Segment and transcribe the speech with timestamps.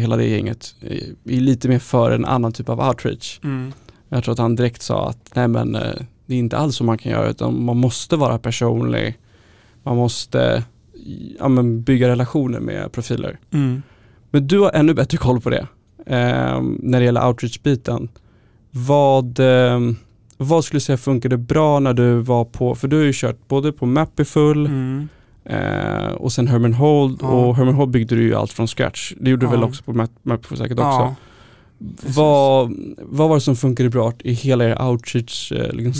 [0.00, 0.74] hela det gänget,
[1.24, 3.40] är lite mer för en annan typ av outreach.
[3.44, 3.72] Mm.
[4.08, 5.94] Jag tror att han direkt sa att nej men eh,
[6.26, 9.18] det är inte alls så man kan göra utan man måste vara personlig.
[9.82, 10.64] Man måste
[11.38, 13.38] ja, men bygga relationer med profiler.
[13.50, 13.82] Mm.
[14.30, 15.66] Men du har ännu bättre koll på det
[16.06, 18.08] eh, när det gäller outreach-biten.
[18.70, 19.80] Vad, eh,
[20.36, 23.48] vad skulle du säga funkade bra när du var på, för du har ju kört
[23.48, 25.08] både på Mapiful Mm.
[25.44, 27.28] Eh, och sen Herman Hold Ja.
[27.28, 29.12] och Herman Hold byggde du ju allt från scratch.
[29.20, 29.50] Det gjorde du Ja.
[29.50, 30.88] väl också på Map- Mapiful säkert också.
[30.88, 31.14] Ja.
[32.06, 35.90] Vad, vad var det som funkade bra i hela er outreach eh, liksom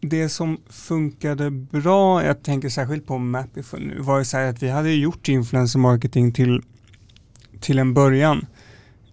[0.00, 4.62] det som funkade bra, jag tänker särskilt på Mapify nu, var ju så här att
[4.62, 6.62] vi hade gjort influencer marketing till,
[7.60, 8.46] till en början.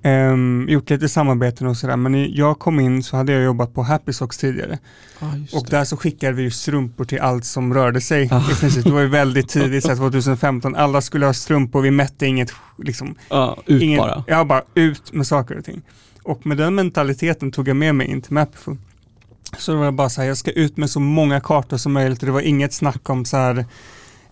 [0.05, 3.73] Ehm, gjort lite samarbeten och sådär, men när jag kom in så hade jag jobbat
[3.73, 4.79] på Happy Socks tidigare.
[5.19, 8.29] Ah, Och där så skickade vi ju strumpor till allt som rörde sig.
[8.31, 8.41] Ah.
[8.83, 12.51] Det var ju väldigt tidigt, så här 2015, alla skulle ha strumpor, vi mätte inget,
[12.77, 14.23] liksom, Ja, ut ingen, bara.
[14.27, 15.81] Ja, bara ut med saker och ting.
[16.23, 18.77] Och med den mentaliteten tog jag med mig in till Mapiful.
[19.57, 22.19] Så det var bara så här, jag ska ut med så många kartor som möjligt
[22.19, 23.65] och det var inget snack om så här,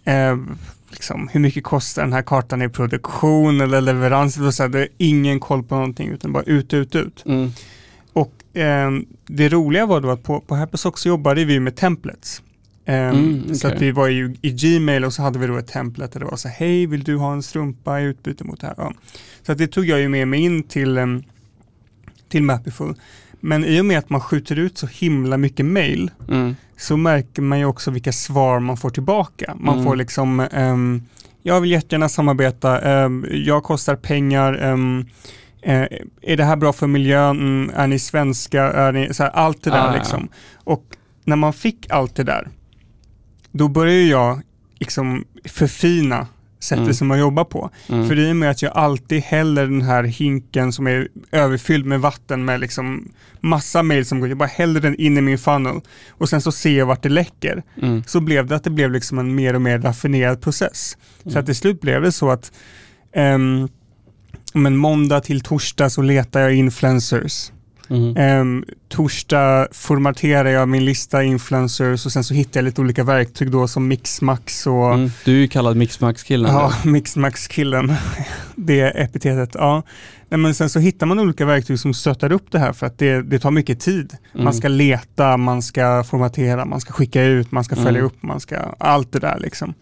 [0.03, 0.37] eh,
[0.91, 4.35] liksom, hur mycket kostar den här kartan i produktion eller leverans.
[4.35, 7.23] Det var så här, det är ingen koll på någonting utan bara ut, ut, ut.
[7.25, 7.51] Mm.
[8.13, 8.91] Och eh,
[9.27, 12.41] det roliga var då att på, på Happysock så jobbade vi med templates.
[12.85, 13.75] Eh, Mm, Så okej.
[13.75, 16.31] att vi var ju i Gmail och så hade vi då ett template där det
[16.31, 18.75] var så hej vill du ha en strumpa i utbyte mot det här?
[18.77, 18.93] Ja.
[19.45, 21.23] Så att det tog jag ju med mig in till, em,
[22.29, 22.95] till Mapiful.
[23.45, 26.55] Men i och med att man skjuter ut så himla mycket mail Mm.
[26.77, 29.55] så märker man ju också vilka svar man får tillbaka.
[29.59, 29.85] Man Mm.
[29.85, 31.01] får liksom, ehm,
[31.41, 35.05] jag vill jättegärna samarbeta, ehm, jag kostar pengar, ehm,
[35.61, 35.81] eh,
[36.21, 39.63] är det här bra för miljön, Mm, är ni svenska, är ni, så här, allt
[39.63, 39.95] det där Ah, ja.
[39.95, 40.27] liksom.
[40.63, 40.83] Och
[41.25, 42.47] när man fick allt det där,
[43.51, 44.41] då började jag
[44.79, 46.27] liksom förfina
[46.63, 46.93] sättet Mm.
[46.93, 47.69] som man jobbar på.
[47.89, 48.07] Mm.
[48.07, 51.99] För i och med att jag alltid häller den här hinken som är överfylld med
[52.01, 55.81] vatten med liksom massa mail som går, jag bara häller den in i min funnel
[56.09, 57.63] och sen så ser jag vart det läcker.
[57.81, 58.03] Mm.
[58.07, 60.97] Så blev det att det blev liksom en mer och mer raffinerad process.
[61.23, 61.39] Så Mm.
[61.39, 62.51] att till slut blev det så att
[63.15, 63.67] ehm,
[64.53, 67.51] men måndag till torsdag så letar jag influencers.
[67.89, 68.17] Mm.
[68.17, 73.51] Ehm, torsdag formaterar jag min lista influencers och sen så hittar jag lite olika verktyg
[73.51, 75.09] då som Mixmax och Mm.
[75.25, 76.51] Du är ju kallad Mixmax-killen.
[76.53, 76.73] Ja.
[76.85, 77.93] Mixmax-killen.
[78.55, 79.49] Det är epitetet.
[79.53, 79.83] Ja.
[80.29, 82.97] Nej, men sen så hittar man olika verktyg som stöttar upp det här för att
[82.97, 84.13] det, det tar mycket tid.
[84.33, 84.43] Mm.
[84.43, 88.05] Man ska leta, man ska formatera, man ska skicka ut, man ska följa Mm.
[88.05, 89.73] upp, man ska allt det där liksom.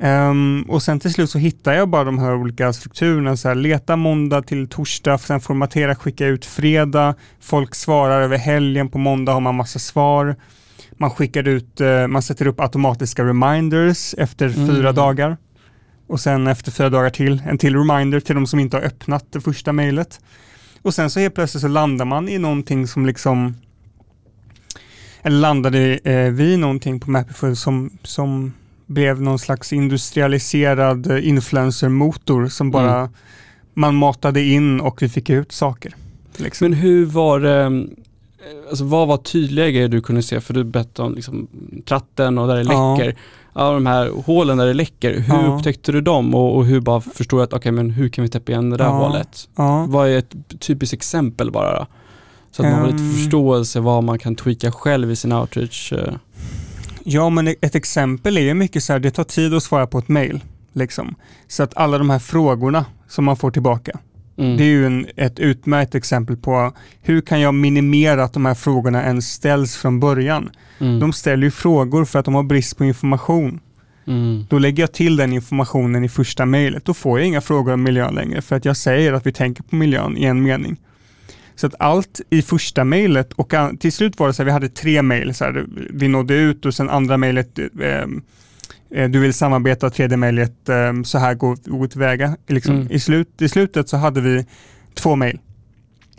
[0.00, 3.36] Ehm, och sen till slut så hittar jag bara de här olika strukturerna.
[3.36, 7.14] Så här, leta måndag till torsdag, sen formatera, skicka ut fredag.
[7.40, 10.36] Folk svarar över helgen, på måndag har man massa svar.
[10.92, 14.68] Man skickar ut, eh, man sätter upp automatiska reminders efter Mm.
[14.68, 15.36] fyra dagar.
[16.06, 19.24] Och sen efter fyra dagar till, en till reminder till de som inte har öppnat
[19.32, 20.20] det första mejlet.
[20.82, 23.54] Och sen så helt plötsligt så landar man i någonting som liksom
[25.22, 28.52] eller landade eh, vi någonting på Mapify som, som
[28.88, 33.10] blev någon slags industrialiserad eh, influencermotor som bara Mm.
[33.74, 35.94] man matade in och vi fick ut saker.
[36.36, 36.64] Liksom.
[36.64, 37.70] Men hur var det, eh,
[38.68, 40.40] alltså vad var tydliga grejer du kunde se?
[40.40, 41.48] För du berättade om liksom,
[41.84, 43.16] tratten och där det läcker.
[43.54, 45.56] Ja, de här hålen där det läcker, hur Ja.
[45.56, 48.28] upptäckte du dem och, och hur bara förstår du att okej men hur kan vi
[48.28, 48.90] täppa igen det där Ja.
[48.90, 49.48] hålet?
[49.56, 49.86] ja.
[49.88, 51.86] Vad är ett typiskt exempel bara då?
[52.50, 53.12] Så att man har lite Ehm.
[53.12, 55.92] förståelse vad man kan tweaka själv i sin outreach.
[57.10, 59.98] Ja, men ett exempel är ju mycket så här, det tar tid att svara på
[59.98, 60.40] ett mail.
[60.72, 61.14] Liksom.
[61.48, 63.98] Så att alla de här frågorna som man får tillbaka,
[64.38, 64.56] Mm.
[64.56, 68.54] det är ju en, ett utmärkt exempel på hur kan jag minimera att de här
[68.54, 70.50] frågorna ens ställs från början.
[70.78, 71.00] Mm.
[71.00, 73.60] De ställer ju frågor för att de har brist på information.
[74.06, 74.46] Mm.
[74.48, 76.84] Då lägger jag till den informationen i första mejlet.
[76.84, 79.62] Då får jag inga frågor om miljön längre för att jag säger att vi tänker
[79.62, 80.76] på miljön i en mening.
[81.58, 84.68] Så att allt i första mejlet och till slut var det så här, vi hade
[84.68, 85.32] tre mejl.
[85.90, 88.04] Vi nådde ut och sen andra mejlet, eh,
[88.90, 92.36] eh, du vill samarbeta, tredje mejlet, eh, så här går gå tillväga.
[92.46, 92.74] Liksom.
[92.74, 92.90] Mm.
[92.90, 94.46] I, slut, I slutet så hade vi
[94.94, 95.38] två mejl.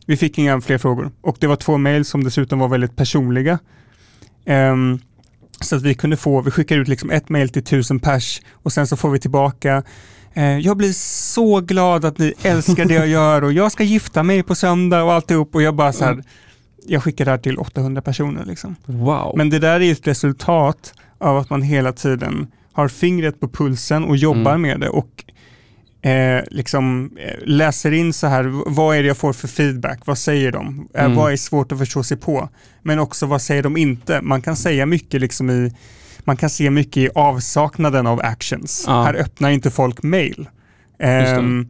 [0.06, 3.60] Vi fick inga fler frågor och det var två mejl som dessutom var väldigt personliga.
[4.46, 5.00] Ehm,
[5.62, 8.74] så att vi kunde få, vi skickar ut liksom ett mejl till tusen pers och
[8.74, 9.84] sen så får vi tillbaka
[10.62, 10.94] jag blir
[11.34, 15.04] så glad att ni älskar det jag gör och jag ska gifta mig på söndag
[15.04, 16.24] och alltihop och jag bara så här,
[16.88, 18.76] jag skickar det här till 800 personer liksom.
[18.86, 19.34] Wow.
[19.38, 24.04] Men det där är ett resultat av att man hela tiden har fingret på pulsen
[24.04, 24.62] och jobbar Mm.
[24.62, 25.24] med det och
[26.10, 30.18] eh, liksom eh, läser in så här, vad är det jag får för feedback, vad
[30.18, 31.18] säger de, eh, Mm.
[31.18, 32.50] vad är svårt att förstå sig på,
[32.84, 34.22] men också vad säger de inte.
[34.22, 35.74] Man kan säga mycket liksom i
[36.26, 38.84] man kan se mycket i avsaknaden av actions.
[38.88, 39.04] Ja.
[39.04, 40.50] Här öppnar inte folk mail.
[41.00, 41.68] Ehm,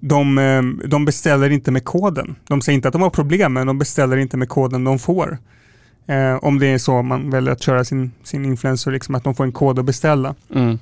[0.00, 2.34] de, ehm, de beställer inte med koden.
[2.48, 5.38] De säger inte att de har problem, men de beställer inte med koden de får.
[6.06, 9.34] Eh, om det är så man väljer att köra sin, sin influencer, liksom att de
[9.34, 10.34] får en kod att beställa.
[10.54, 10.78] Mm.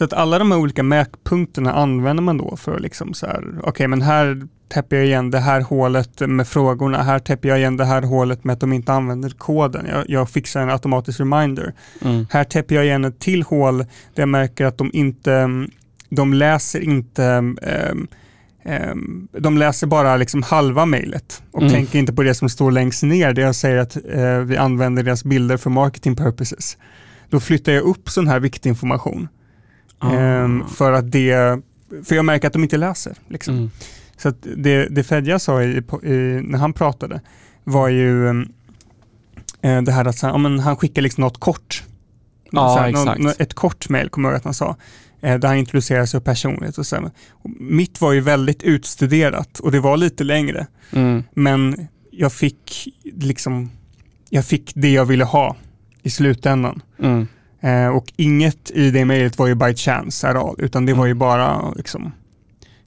[0.00, 3.44] Så att alla de här olika mätpunkterna använder man då för att liksom så här,
[3.62, 7.76] okej men här täpper jag igen det här hålet med frågorna, här täpper jag igen
[7.76, 9.86] det här hålet med att de inte använder koden.
[9.88, 11.74] Jag, jag fixar en automatisk reminder.
[12.04, 12.26] Mm.
[12.30, 15.48] Här täpper jag igen ett till hål där jag märker att de inte,
[16.08, 17.24] de läser inte
[18.64, 21.72] ehm, de läser bara liksom halva mejlet och Mm.
[21.72, 25.02] tänker inte på det som står längst ner där jag säger att eh, vi använder
[25.02, 26.76] deras bilder för marketing purposes.
[27.30, 29.28] Då flyttar jag upp sån här viktig information.
[30.02, 31.60] Ehm, för att det,
[32.04, 33.16] för jag märker att de inte läser.
[33.28, 33.54] Liksom.
[33.56, 33.70] Mm.
[34.16, 35.66] Så det, det Fedja sa i,
[36.02, 37.20] i, när han pratade
[37.64, 38.28] var ju
[39.62, 41.84] eh, det här att här, ja, men han skickar liksom något kort.
[42.50, 43.20] Ja, här, exakt.
[43.20, 44.76] nå- ett kort mail kommer jag ihåg att han sa.
[45.20, 46.96] eh, Där han introducerar sig och personlighet och så.
[46.96, 47.10] här.
[47.30, 50.66] Och Mitt var ju väldigt utstuderat och det var lite längre.
[50.92, 51.22] Mm.
[51.34, 53.70] Men jag fick liksom,
[54.30, 55.56] jag fick det jag ville ha
[56.02, 56.82] i slutändan.
[56.98, 57.26] Mm.
[57.60, 61.04] Eh, och inget i det mejlet var ju by chance at all, utan det var
[61.06, 61.18] ju Mm.
[61.18, 62.12] bara liksom,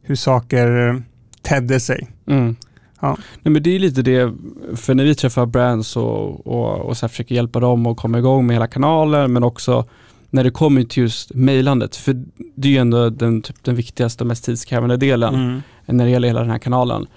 [0.02, 0.96] hur saker eh,
[1.42, 2.08] tedde sig.
[2.28, 2.56] Mm.
[3.00, 3.18] Ja.
[3.42, 4.34] Nej, men det är lite det,
[4.76, 8.48] för när vi träffar brands och, och, och så försöker hjälpa dem att komma igång
[8.48, 9.86] med hela kanalen, men också
[10.30, 12.24] när det kommer till just mejlandet, för
[12.56, 15.62] det är ju ändå den, typ, den viktigaste och mest tidskrävande delen Mm.
[15.86, 17.08] när det gäller hela den här kanalen.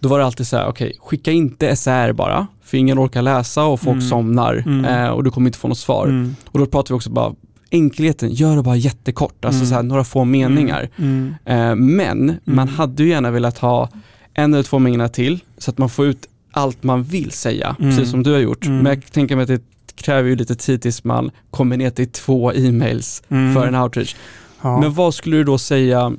[0.00, 3.64] Då var det alltid så här, okej, skicka inte SR bara, för ingen orkar läsa
[3.64, 4.08] och folk Mm.
[4.08, 4.84] somnar Mm.
[4.84, 6.04] eh, och du kommer inte få något svar.
[6.06, 6.36] Mm.
[6.46, 7.34] Och då pratar vi också bara,
[7.70, 9.68] enkelheten, gör det bara jättekort, alltså Mm.
[9.68, 10.88] så här, några få meningar.
[10.96, 11.34] Mm.
[11.44, 13.88] Eh, men man hade ju gärna velat ha
[14.34, 18.10] en eller två meningar till så att man får ut allt man vill säga, precis
[18.10, 18.66] som du har gjort.
[18.68, 19.62] Men jag tänker mig att det
[19.94, 24.16] kräver ju lite tid tills man kommer ner till två e-mails för en outreach.
[24.62, 24.80] Ja.
[24.80, 26.12] Men vad skulle du då säga,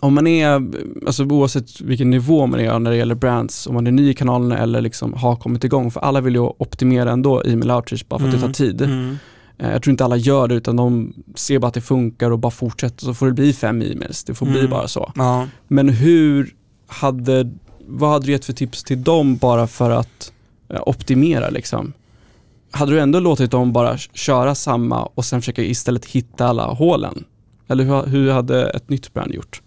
[0.00, 0.62] om man är,
[1.06, 4.14] alltså oavsett vilken nivå man är när det gäller brands, om man är ny i
[4.14, 8.20] kanalen eller liksom har kommit igång, för alla vill ju optimera ändå e-mail outreach bara
[8.20, 8.82] för att det tar tid.
[8.82, 9.16] Mm.
[9.58, 12.38] Eh, Jag tror inte alla gör det utan de ser bara att det funkar och
[12.38, 14.24] bara fortsätter så får det bli fem e-mails.
[14.24, 14.70] Det får bli Mm.
[14.70, 15.12] bara så.
[15.16, 15.46] Ja.
[15.68, 16.54] Men hur
[16.86, 17.50] hade,
[17.86, 20.32] vad hade du gett för tips till dem bara för att
[20.68, 21.92] eh, optimera liksom?
[22.70, 27.24] Hade du ändå låtit dem bara köra samma och sen försöka istället hitta alla hålen?
[27.68, 29.62] Eller hur, hur hade ett nytt brand gjort?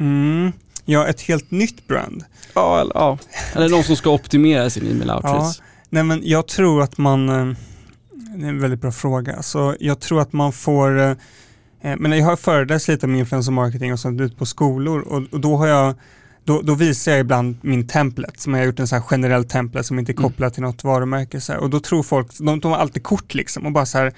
[0.00, 0.52] Mm.
[0.84, 2.24] ja, ett helt nytt brand.
[2.54, 3.18] Ja, eller, ja.
[3.54, 5.60] eller någon som ska optimera sin e-mail outreach.
[5.90, 7.56] Nej, men jag tror att man, eh,
[8.36, 11.10] det är en väldigt bra fråga, så jag tror att man får, eh,
[11.82, 15.22] eh, men jag har föreläst lite om influencer marketing och sånt ut på skolor och,
[15.32, 15.94] och då har jag
[16.44, 19.84] då, då visar jag ibland min template, som jag har gjort en så generell template
[19.84, 20.30] som inte är Mm.
[20.30, 21.40] kopplad till något varumärke.
[21.40, 21.60] Så här.
[21.60, 24.12] Och då tror folk, de, de har alltid kort liksom och bara så här,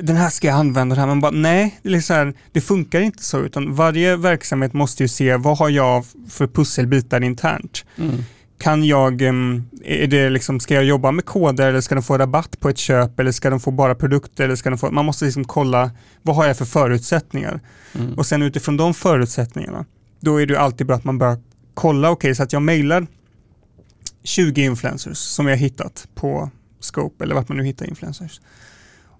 [0.00, 1.08] den här ska jag använda, det här.
[1.08, 5.02] men bara nej, det, är så här, det funkar inte så, utan varje verksamhet måste
[5.04, 8.16] ju se vad har jag för pusselbitar internt Mm.
[8.58, 12.18] kan jag, em, är det liksom, ska jag jobba med koder eller ska de få
[12.18, 15.04] rabatt på ett köp eller ska de få bara produkter eller ska de få, man
[15.04, 15.90] måste liksom kolla
[16.22, 17.60] vad har jag för förutsättningar
[17.94, 18.14] Mm.
[18.14, 19.84] och sen utifrån de förutsättningarna
[20.20, 21.38] då är det alltid bra att man börjar
[21.74, 23.06] kolla, okej så att jag mailar
[24.24, 26.50] 20 influencers som jag hittat på
[26.80, 28.40] Scope eller vart man nu hittar influencers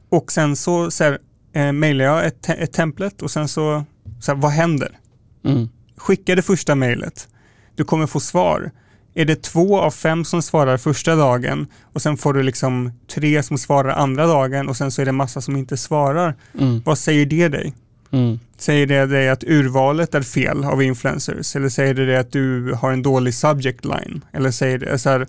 [0.08, 1.18] och sen så, så här,
[1.52, 3.84] eh, mailar jag ett, te- ett template och sen så,
[4.20, 4.98] så här, vad händer?
[5.44, 5.68] Mm.
[5.96, 7.28] Skicka det första mejlet.
[7.74, 8.70] Du kommer få svar.
[9.14, 13.42] Är det två av fem som svarar första dagen och sen får du liksom tre
[13.42, 16.34] som svarar andra dagen och sen så är det massa som inte svarar.
[16.58, 16.82] Mm.
[16.84, 17.74] Vad säger det dig?
[18.10, 18.38] Mm.
[18.58, 21.56] Säger det dig att urvalet är fel av influencers?
[21.56, 24.24] Eller säger det dig att du har en dålig subject line?
[24.32, 25.26] Eller säger det så här,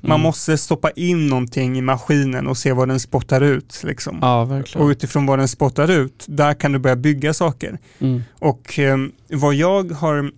[0.00, 0.20] man Mm.
[0.22, 3.80] måste stoppa in någonting i maskinen och se vad den spottar ut.
[3.84, 4.18] Liksom.
[4.22, 4.62] Ja.
[4.76, 7.78] Och utifrån vad den spottar ut, där kan du börja bygga saker.
[7.98, 8.22] Mm.
[8.38, 8.96] Och eh,
[9.30, 10.30] vad jag har,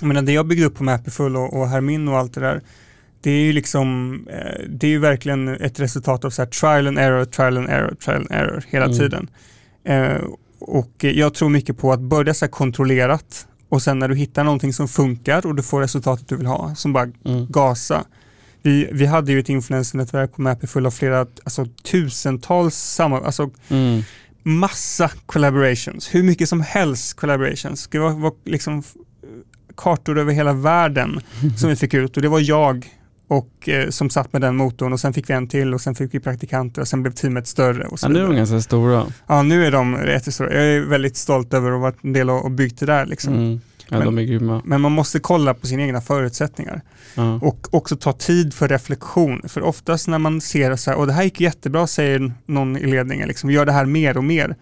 [0.00, 2.60] jag menar det jag byggde upp på Mapiful och, och Hermin och allt det där,
[3.20, 6.86] det är ju liksom, eh, det är ju verkligen ett resultat av så här trial
[6.86, 8.98] and error, trial and error, trial and error hela Mm.
[8.98, 9.30] tiden.
[9.84, 10.22] Eh,
[10.58, 14.44] och jag tror mycket på att börja så här kontrollerat och sen när du hittar
[14.44, 17.46] någonting som funkar och du får resultatet du vill ha, som bara Mm.
[17.50, 18.04] gasa.
[18.64, 24.02] Vi, vi hade ju ett influensernätverk på Mapiful av flera, alltså tusentals samma, alltså Mm.
[24.42, 27.88] massa collaborations, hur mycket som helst collaborations.
[27.90, 28.82] Det var, var liksom
[29.76, 31.20] kartor över hela världen
[31.58, 32.86] som vi fick ut och det var jag
[33.28, 35.94] och eh, som satt med den motorn och sen fick vi en till och sen
[35.94, 37.86] fick vi praktikanter och sen blev teamet större.
[37.86, 39.06] Och så Ja, nu är de ganska stora.
[39.26, 40.54] ja, nu är de jättestora.
[40.54, 43.06] Jag är väldigt stolt över att ha varit en del av och byggt det där.
[43.06, 43.34] Liksom.
[43.34, 43.60] Mm.
[43.88, 44.62] Ja, Men- de är grymma.
[44.64, 46.80] Men man måste kolla på sina egna förutsättningar.
[47.14, 47.34] Ja.
[47.42, 49.42] Och också ta tid för reflektion.
[49.48, 52.86] För oftast när man ser så här, och det här gick jättebra säger någon i
[52.86, 54.56] ledningen, liksom, gör det här mer och mer.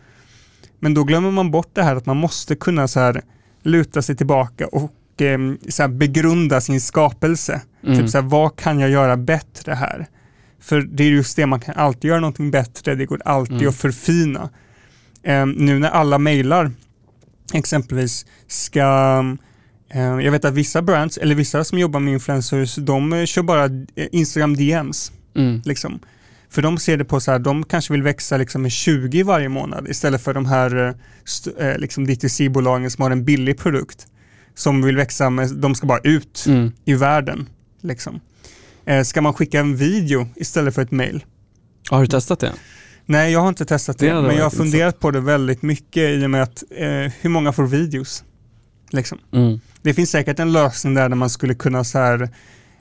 [0.80, 3.22] Men då glömmer man bort det här att man måste kunna så här,
[3.62, 5.38] luta sig tillbaka och eh,
[5.68, 7.60] så här, begrunda sin skapelse.
[7.84, 7.98] Mm.
[7.98, 10.06] Typ så här, vad kan jag göra bättre här?
[10.60, 13.68] För det är just det, man kan alltid göra någonting bättre, det går alltid Mm.
[13.68, 14.48] att förfina.
[15.22, 16.70] Eh, nu när alla mejlar
[17.52, 19.24] exempelvis ska
[19.90, 23.42] eh, jag vet att vissa brands, eller vissa som jobbar med influencers, de eh, kör
[23.42, 25.12] bara eh, Instagram DMs.
[25.36, 25.62] Mm.
[25.64, 26.00] Liksom.
[26.50, 29.48] För de ser det på så här, de kanske vill växa liksom med 20 varje
[29.48, 30.94] månad istället för de här
[31.78, 34.06] liksom DTC-bolagen som har en billig produkt.
[34.54, 36.72] Som vill växa med, de ska bara ut Mm.
[36.84, 37.48] i världen.
[37.80, 38.20] Liksom.
[39.04, 41.24] Ska man skicka en video istället för ett mail?
[41.90, 42.52] Har du testat det?
[43.12, 46.10] Nej, jag har inte testat Det det, men jag har funderat på det väldigt mycket
[46.10, 48.24] i och med att eh, hur många får videos?
[48.90, 49.18] Liksom.
[49.32, 49.60] Mm.
[49.82, 52.22] Det finns säkert en lösning där, där man skulle kunna så här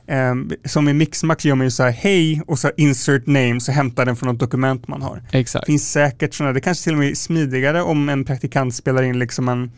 [0.07, 0.35] eh,
[0.65, 4.05] som i Mixmax gör man ju så här hej och så insert name så hämtar
[4.05, 5.23] den från något dokument man har.
[5.31, 5.65] Exakt.
[5.65, 9.03] Det finns säkert sådana, det kanske till och med är smidigare om en praktikant spelar
[9.03, 9.71] in liksom en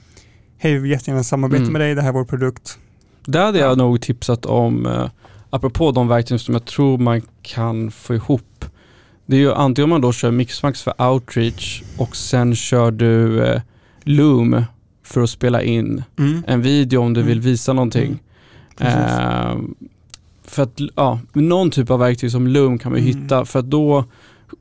[0.57, 1.71] hej vi vill jättegärna samarbeta Mm.
[1.73, 2.77] med dig, det här är vår produkt.
[3.25, 3.75] Det hade jag Ja.
[3.75, 5.09] nog tipsat om, eh,
[5.49, 8.65] apropå de verktyg som jag tror man kan få ihop.
[9.33, 13.45] Det är ju antingen om man då kör Mixmax för outreach och sen kör du
[13.45, 13.61] eh,
[14.03, 14.63] Loom
[15.03, 16.43] för att spela in Mm.
[16.47, 17.27] en video om du Mm.
[17.29, 18.19] vill visa någonting.
[18.79, 19.55] Eh,
[20.43, 23.21] för att, ja, någon typ av verktyg som Loom kan man ju Mm.
[23.23, 24.05] hitta för att då,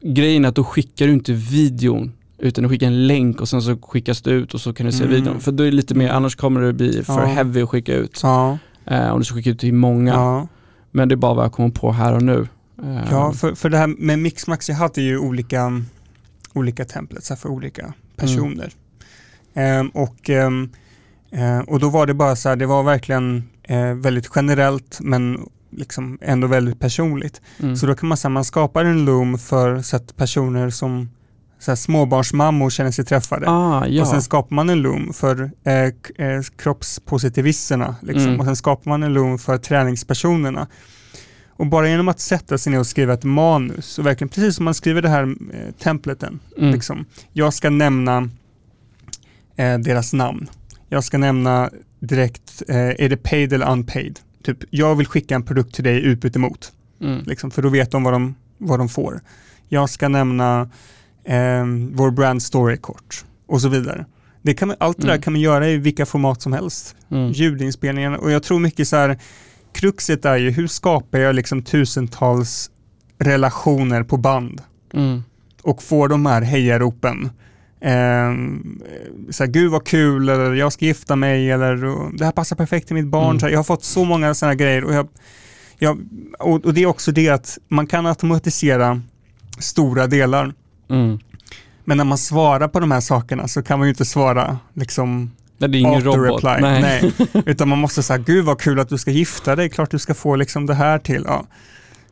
[0.02, 3.62] grejen är att då skickar du inte videon utan du skickar en länk och sen
[3.62, 5.14] så skickas det ut och så kan du se Mm.
[5.16, 5.40] videon.
[5.40, 7.26] För då är det lite mer, annars kommer det bli för Ja.
[7.26, 8.20] heavy att skicka ut.
[8.22, 10.12] Ja, Eh, om du ska skicka ut till många.
[10.14, 10.48] ja.
[10.90, 12.48] Men det är bara vad jag kommer på här och nu.
[13.10, 15.82] Ja för, för det här med Mixmax, jag hade ju olika,
[16.52, 18.72] olika templates för olika personer.
[19.54, 20.70] Ehm, och, ehm,
[21.30, 25.48] eh, och då var det bara så här, det var verkligen eh, väldigt generellt men
[25.70, 27.40] liksom ändå väldigt personligt.
[27.58, 27.76] mm.
[27.76, 31.08] Så då kan man säga man skapar en loom för så att personer som
[31.58, 33.50] så här, småbarnsmammor känner sig träffade.
[33.50, 34.02] ah, ja.
[34.02, 35.74] Och sen skapar man en loom för eh,
[36.26, 37.96] eh, kroppspositivisterna.
[38.02, 38.28] Liksom.
[38.28, 38.40] Mm.
[38.40, 40.66] Och sen skapar man en loom för träningspersonerna.
[41.56, 44.64] Och bara genom att sätta sig ner och skriva ett manus, och verkligen precis som
[44.64, 46.40] man skriver det här eh, templaten.
[46.58, 46.70] mm.
[46.72, 47.04] Liksom.
[47.32, 48.28] Jag ska nämna
[49.56, 50.48] eh, deras namn.
[50.88, 54.20] Jag ska nämna direkt, eh, är det paid eller unpaid?
[54.44, 56.72] Typ, jag vill skicka en produkt till dig i utbyte mot.
[57.00, 57.22] Mm.
[57.26, 59.20] Liksom, för då vet de vad de, vad de får.
[59.68, 60.70] Jag ska nämna
[61.24, 64.06] eh, vår brand story kort och så vidare.
[64.42, 65.22] Det kan man, allt det där Mm.
[65.22, 66.96] kan man göra i vilka format som helst.
[67.10, 67.30] Mm.
[67.32, 69.18] Ljudinspelningar och jag tror mycket så här,
[69.72, 72.70] kruxet är ju hur skapar jag liksom tusentals
[73.18, 74.62] relationer på band
[74.94, 75.22] Mm.
[75.62, 77.30] och får de här hejaropen.
[77.80, 78.32] Eh,
[79.30, 81.76] så här, Gud vad kul, eller jag ska gifta mig, eller
[82.18, 83.26] det här passar perfekt till mitt barn.
[83.30, 83.40] Mm.
[83.40, 84.84] Så här, jag har fått så många sådana grejer.
[84.84, 85.08] Och, jag,
[85.78, 85.98] jag,
[86.38, 89.00] och, och det är också det att man kan automatisera
[89.58, 90.54] stora delar.
[90.90, 91.18] Mm.
[91.84, 95.30] Men när man svarar på de här sakerna så kan man ju inte svara liksom
[95.62, 96.44] Nej, det är ingen robot.
[96.44, 96.60] auto-reply.
[96.60, 96.82] Nej.
[96.82, 97.42] Nej.
[97.46, 100.14] Utan man måste säga, gud vad kul att du ska gifta dig, klart du ska
[100.14, 101.22] få liksom det här till.
[101.26, 101.46] Ja.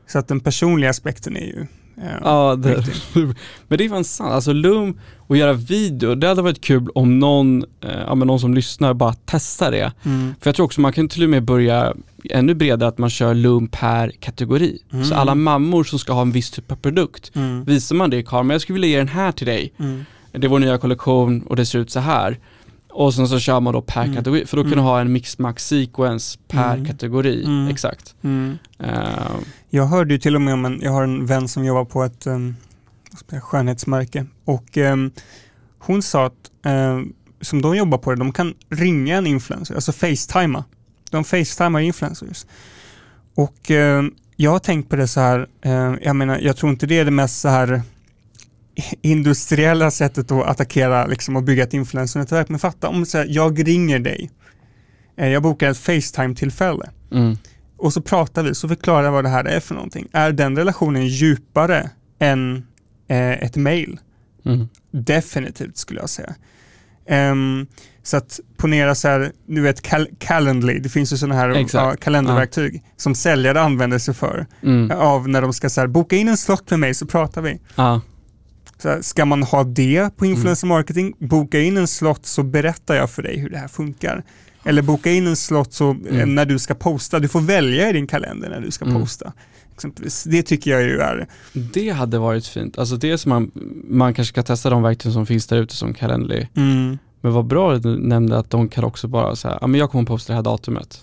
[0.06, 1.66] Så att den personliga aspekten är ju
[2.02, 2.84] eh, Ja, det,
[3.68, 4.32] men det är fan sant.
[4.32, 8.40] Alltså Loom och göra video, det hade varit kul om någon, eh, ja, men någon
[8.40, 9.92] som lyssnar bara testar det.
[10.04, 10.34] Mm.
[10.40, 11.94] För jag tror också man kan till och med börja
[12.30, 14.78] ännu bredare att man kör Loom per kategori.
[14.92, 15.04] Mm.
[15.04, 17.64] Så alla mammor som ska ha en viss typ av produkt, Mm.
[17.64, 19.72] visar man det i kameran, jag skulle vilja ge den här till dig.
[19.78, 20.04] Mm.
[20.32, 22.38] Det är vår nya kollektion och det ser ut så här.
[22.92, 24.16] Och sen så kör man då per Mm.
[24.16, 24.84] kategori, för då kan Mm.
[24.84, 26.86] du ha en mixmax sequence per Mm.
[26.86, 27.44] kategori.
[27.44, 27.68] Mm.
[27.68, 28.14] Exakt.
[28.78, 29.36] Eh,
[29.70, 32.02] Jag hörde ju till och med om en, jag har en vän som jobbar på
[32.04, 32.56] ett um,
[33.40, 35.10] skönhetsmärke och ehm,
[35.78, 39.92] hon sa att ehm, som de jobbar på det, de kan ringa en influencer, alltså
[39.92, 40.64] facetima.
[41.10, 42.46] De facetimar influencers.
[43.34, 45.46] Och ehm, jag har tänkt på det så här,
[46.02, 47.82] jag menar, jag tror inte det är det mest så här
[49.02, 52.48] industriella sättet att attackera liksom, och bygga ett influencer-nätverk.
[52.48, 54.30] Men fatta om så här, jag ringer dig,
[55.20, 57.36] Eh, jag bokar ett Facetime-tillfälle mm.
[57.76, 60.08] och så pratar vi, så förklarar jag vad det här är för någonting.
[60.12, 62.66] Är den relationen djupare än
[63.08, 64.00] eh, ett mail?
[64.44, 64.68] Mm.
[64.90, 66.34] Definitivt skulle jag säga.
[67.06, 67.66] Ehm,
[68.02, 71.94] så att ponera så här, du vet Cal- Calendly, det finns ju sådana här ja,
[72.00, 74.46] kalenderverktyg som säljare använder sig för.
[74.62, 74.90] Mm.
[74.90, 77.60] Av när de ska så här, boka in en slott med mig så pratar vi.
[77.74, 78.00] Ja.
[78.82, 82.94] Så här, ska man ha det på influencer marketing, boka in en slott så berättar
[82.94, 84.24] jag för dig hur det här funkar.
[84.64, 86.34] Eller boka in en slott så, eh, Mm.
[86.34, 89.00] när du ska posta, du får välja i din kalender när du ska Mm.
[89.00, 89.32] posta.
[89.74, 90.24] Exempelvis.
[90.24, 92.78] Det tycker jag ju är, Det hade varit fint.
[92.78, 93.50] Alltså det som man,
[93.90, 96.46] man kanske ska testa de verktyg som finns där ute som Calendly.
[96.56, 99.80] mm, Men vad bra att du nämnde att de kan också bara säga, ja men
[99.80, 101.00] jag kommer posta det här datumet.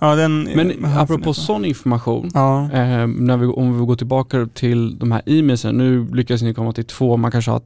[0.00, 2.62] Ja, den, Men apropå sån information, Ja.
[2.72, 6.72] eh, när vi, om vi går tillbaka till de här e-mailsen, nu lyckas ni komma
[6.72, 7.62] till två, man kanske har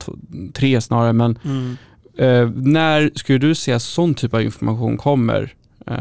[0.52, 1.76] tre snarare, men Mm.
[2.16, 5.54] eh, när skulle du säga sån typ av information kommer
[5.86, 5.94] eh,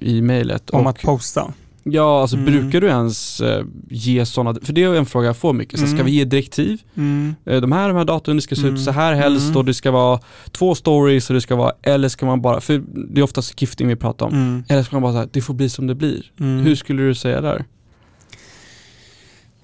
[0.00, 0.70] i mejlet?
[0.70, 1.52] Om Och- att posta.
[1.88, 2.46] Ja, alltså Mm.
[2.52, 5.86] brukar du ens eh, ge sådana, för det är en fråga jag får mycket, så
[5.86, 6.06] ska Mm.
[6.06, 6.82] vi ge direktiv?
[6.94, 7.34] Mm.
[7.44, 8.74] Eh, de här, de här datumen, det ska se Mm.
[8.74, 9.56] ut så här helst Mm.
[9.56, 10.20] och det ska vara
[10.52, 12.82] två stories och det ska vara, eller ska man bara, för
[13.14, 14.64] det är oftast gifting vi pratar om, Mm.
[14.68, 16.32] eller ska man bara säga det får bli som det blir.
[16.40, 16.58] Mm.
[16.64, 17.64] Hur skulle du säga där?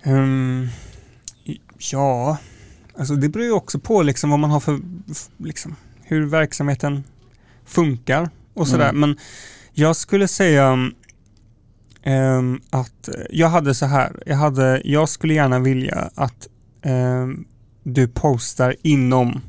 [0.02, 0.68] Ehm,
[1.92, 2.38] ja,
[2.98, 4.78] alltså det beror ju också på liksom vad man har för,
[5.38, 7.04] liksom, hur verksamheten
[7.66, 8.88] funkar och sådär.
[8.88, 9.00] Mm.
[9.00, 9.16] Men
[9.72, 10.76] jag skulle säga
[12.02, 16.48] ehm, att eh, jag hade så här, jag, hade, jag skulle gärna vilja att
[16.82, 17.44] ehm,
[17.82, 19.40] du postar inom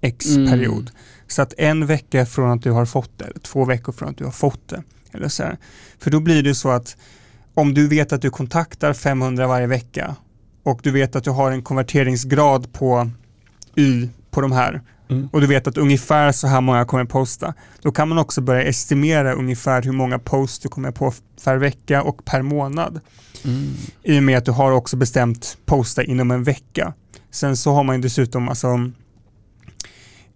[0.00, 0.50] X Mm.
[0.50, 0.90] period.
[1.26, 4.24] Så att en vecka från att du har fått det, två veckor från att du
[4.24, 4.82] har fått det.
[5.12, 5.58] Eller så här.
[5.98, 6.96] För då blir det så att
[7.54, 10.16] om du vet att du kontaktar 500 varje vecka
[10.62, 13.10] och du vet att du har en konverteringsgrad på
[13.76, 15.28] Y på de här Mm.
[15.32, 18.62] och du vet att ungefär så här många kommer posta, då kan man också börja
[18.62, 21.12] estimera ungefär hur många post du kommer på
[21.44, 23.00] per vecka och per månad.
[23.44, 23.74] Mm.
[24.02, 26.94] I och med att du har också bestämt posta inom en vecka.
[27.30, 28.90] Sen så har man dessutom alltså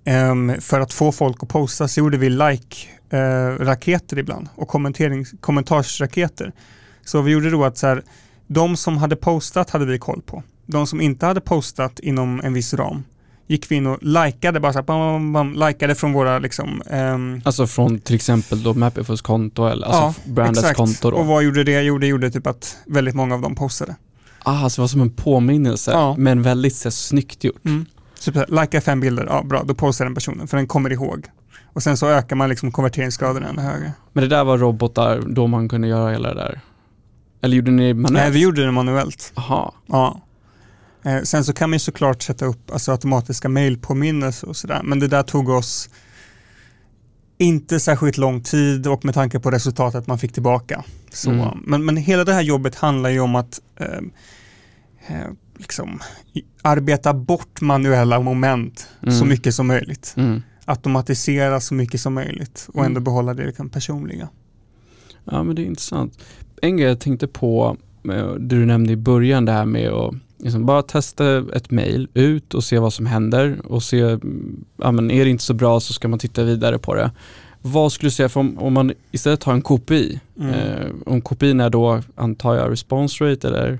[0.04, 4.68] ehm, för att få folk att posta så gjorde vi like-raketer ibland och
[5.40, 6.52] kommentarsraketer.
[7.04, 8.02] Så vi gjorde då att så här,
[8.46, 10.42] de som hade postat hade vi koll på.
[10.66, 13.04] De som inte hade postat inom en viss ram
[13.48, 17.40] gick vi in och likade, bara så här, bam, bam, likade från våra liksom, ehm,
[17.44, 20.76] Alltså från till exempel då Mapifus konto eller alltså Brandets exakt.
[20.76, 21.16] konto då.
[21.16, 21.82] Och vad gjorde det?
[21.82, 23.96] Jo, det gjorde typ att väldigt många av dem postade.
[24.42, 26.14] Ah, alltså det var som en påminnelse, Ja.
[26.18, 27.64] men väldigt så, snyggt gjort.
[27.64, 27.86] Mm.
[28.20, 30.92] Typ så här, likea fem bilder, ja bra, då postar den personen för den kommer
[30.92, 31.26] ihåg.
[31.72, 33.92] Och sen så ökar man liksom konverteringsgraden ännu högre.
[34.12, 36.60] Men det där var robotar då man kunde göra hela det där?
[37.42, 38.12] Eller gjorde ni manuellt?
[38.12, 39.32] Nej, vi gjorde det manuellt.
[39.36, 39.74] Aha.
[39.86, 40.20] Ja.
[41.08, 44.98] Eh, sen så kan man ju såklart sätta upp alltså, automatiska mailpåminnelser och sådär, men
[45.00, 45.90] det där tog oss
[47.38, 50.84] inte särskilt lång tid och med tanke på resultatet man fick tillbaka.
[51.12, 51.58] Så, Mm.
[51.66, 53.86] men, men hela det här jobbet handlar ju om att eh,
[55.06, 55.26] eh,
[55.58, 56.00] liksom,
[56.62, 59.28] arbeta bort manuella moment så Mm.
[59.28, 60.14] mycket som möjligt.
[60.16, 60.42] Mm.
[60.64, 62.86] Automatisera så mycket som möjligt och Mm.
[62.86, 64.28] ändå behålla det liksom personliga.
[65.24, 66.18] Ja men det är intressant.
[66.62, 70.14] En grej jag tänkte på, eh, det du nämnde i början det här med att
[70.38, 74.18] liksom bara testa ett mail ut och se vad som händer och se,
[74.76, 77.10] ja men är det inte så bra så ska man titta vidare på det.
[77.62, 80.54] Vad skulle du säga, om, om man istället tar en KPI, Mm.
[80.54, 83.78] eh, om KPI är då antar jag response rate eller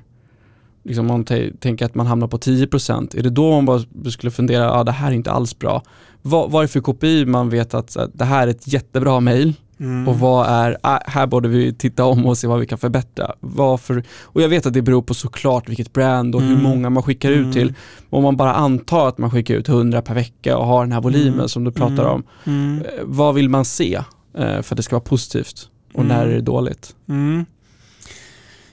[0.84, 1.24] liksom man
[1.60, 4.92] tänker att man hamnar på 10%, är det då man bara skulle fundera, ja det
[4.92, 5.82] här är inte alls bra.
[6.22, 9.20] Vad, vad är det för KPI man vet att här, det här är ett jättebra
[9.20, 10.08] mail, Mm.
[10.08, 13.32] och vad är, äh, här borde vi titta om och se vad vi kan förbättra.
[13.40, 16.62] Varför, och jag vet att det beror på såklart vilket brand och hur Mm.
[16.62, 17.52] många man skickar ut Mm.
[17.52, 17.74] till.
[18.10, 21.00] Om man bara antar att man skickar ut 100 per vecka och har den här
[21.00, 21.48] volymen Mm.
[21.48, 22.06] som du pratar Mm.
[22.14, 22.22] om.
[22.44, 22.78] Mm.
[22.78, 23.94] Eh, Vad vill man se
[24.38, 25.68] eh, för att det ska vara positivt?
[25.94, 26.30] Och när Mm.
[26.30, 26.94] är det dåligt?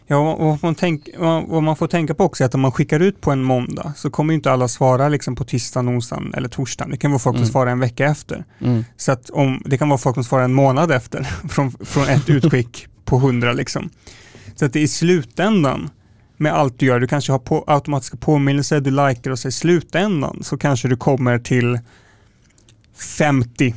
[0.07, 1.09] Ja, och vad man, tänk,
[1.47, 3.93] vad man får tänka på också är att om man skickar ut på en måndag
[3.95, 6.91] så kommer inte alla svara liksom på tisdagen, onsdagen eller torsdagen.
[6.91, 7.51] Det kan vara folk som Mm.
[7.51, 8.45] svarar en vecka efter.
[8.59, 8.85] Mm.
[8.97, 12.29] Så att om, det kan vara folk som svarar en månad efter från, från ett
[12.29, 13.53] utskick på hundra.
[13.53, 13.89] Liksom.
[14.55, 15.89] Så att det i slutändan
[16.37, 19.51] med allt du gör, du kanske har på, automatiska påminnelser, du likar och så i
[19.51, 21.79] slutändan så kanske du kommer till
[23.17, 23.75] 50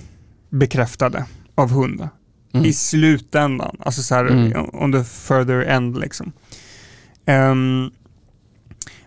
[0.51, 2.09] bekräftade av 100
[2.53, 2.67] Mm.
[2.67, 3.77] i slutändan.
[3.81, 4.67] Alltså så här Mm.
[4.73, 6.33] on the further end liksom.
[7.27, 7.91] Ehm,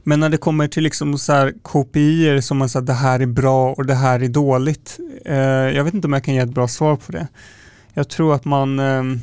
[0.03, 3.25] men när det kommer till liksom så här kopior som man säger det här är
[3.25, 4.99] bra och det här är dåligt.
[5.25, 5.35] eh,
[5.75, 7.27] jag vet inte om jag kan ge ett bra svar på det.
[7.93, 9.19] Jag tror att man ehm,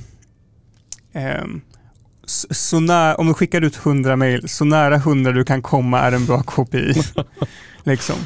[2.26, 6.00] s- så när, om du skickar ut 100 mail, så nära 100 du kan komma
[6.00, 7.02] är en bra KPI.
[7.84, 8.16] liksom.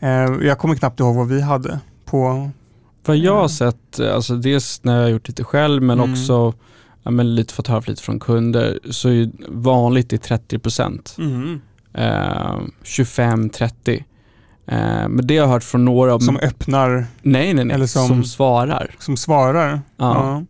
[0.00, 2.50] Eh, jag kommer knappt ihåg vad vi hade på
[3.04, 3.48] Vad jag har Mm.
[3.48, 6.12] sett, alltså dels när jag har gjort lite själv men Mm.
[6.12, 6.54] också
[7.02, 11.60] ja, men lite fått höra lite från kunder så är vanligt i 30% mm,
[11.94, 14.04] eh, 25-30.
[14.66, 16.20] Eh, men det har jag hört från några.
[16.20, 17.74] som öppnar, nej, nej, nej.
[17.74, 18.90] eller som, som- svarar.
[18.98, 19.80] som svarar.
[19.96, 20.44] Ja.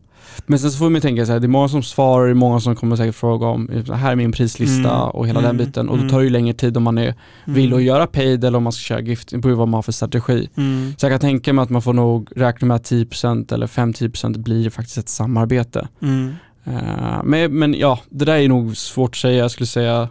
[0.47, 2.35] Men sen så får man tänka så här, det är många som svarar, det är
[2.35, 5.67] många som kommer säkert fråga om, här är min prislista Mm, och hela mm, den
[5.67, 5.89] biten.
[5.89, 6.11] Och då mm.
[6.11, 7.79] tar det ju längre tid om man är, vill Mm.
[7.79, 10.49] att göra paid eller om man ska köra gift, på vad man har för strategi.
[10.57, 10.93] Mm.
[10.99, 14.39] Så jag kan tänka mig att man får nog räkna med att 10% eller 5-10%
[14.39, 15.89] blir faktiskt ett samarbete.
[16.03, 16.31] Mm.
[16.65, 19.39] Eh, men, men ja, det där är nog svårt att säga.
[19.39, 20.09] Jag skulle säga,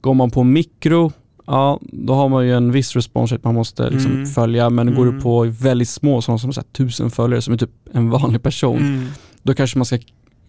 [0.00, 1.12] går man på mikro,
[1.46, 4.26] ja, då har man ju en viss response rate man måste liksom Mm.
[4.26, 5.22] följa, men går du Mm.
[5.22, 8.78] på väldigt små, sådana som så här tusen följare som är typ en vanlig person,
[8.78, 9.06] Mm.
[9.42, 9.98] Då kanske man ska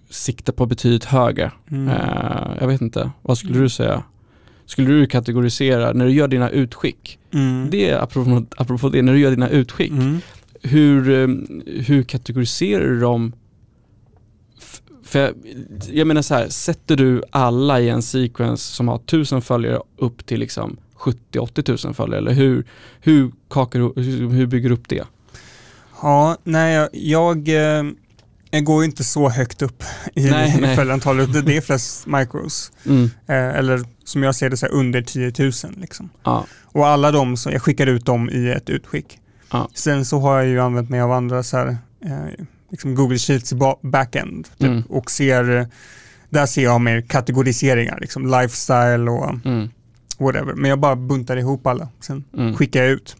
[0.09, 1.51] sikta på betydligt högre.
[1.71, 1.87] Mm.
[1.89, 3.63] Eh, jag vet inte, vad skulle Mm.
[3.63, 4.03] du säga?
[4.65, 7.69] Skulle du kategorisera, när du gör dina utskick, Mm.
[7.69, 10.19] det apropå, apropå det, när du gör dina utskick, Mm.
[10.61, 11.27] hur, eh,
[11.83, 13.33] hur kategoriserar du dem?
[15.03, 15.33] För jag,
[15.91, 20.25] jag menar så här, sätter du alla i en sequence som har 1000 följare upp
[20.25, 22.65] till liksom 70-80 tusen följare eller hur,
[23.01, 25.03] hur, kakar, hur, hur bygger du upp det?
[26.01, 27.49] Ja, nej, jag, jag,
[28.51, 29.83] jag går ju inte så högt upp
[30.15, 30.75] i, Nej, i nej.
[31.33, 32.71] Det, det är flest micros.
[32.85, 33.03] Mm.
[33.27, 35.51] Eh, eller som jag ser det så här, under 10 000.
[35.77, 36.09] Liksom.
[36.23, 39.19] Ja, Och alla de, så jag skickar ut dem i ett utskick.
[39.51, 39.69] Ja.
[39.73, 43.53] Sen så har jag ju använt mig av andra så här, eh, liksom Google Sheets
[43.81, 44.47] backend.
[44.57, 44.83] Typ, Mm.
[44.89, 45.67] Och ser,
[46.29, 49.69] där ser jag mer kategoriseringar, liksom lifestyle och mm,
[50.17, 50.53] whatever.
[50.53, 52.55] Men jag bara buntar ihop alla, sen mm.
[52.55, 53.15] skickar jag ut.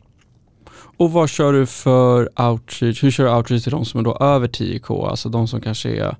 [1.01, 3.03] Och vad kör du för outreach?
[3.03, 5.09] Hur kör du outreach till de som är då över 10k?
[5.09, 6.15] Alltså de som kanske är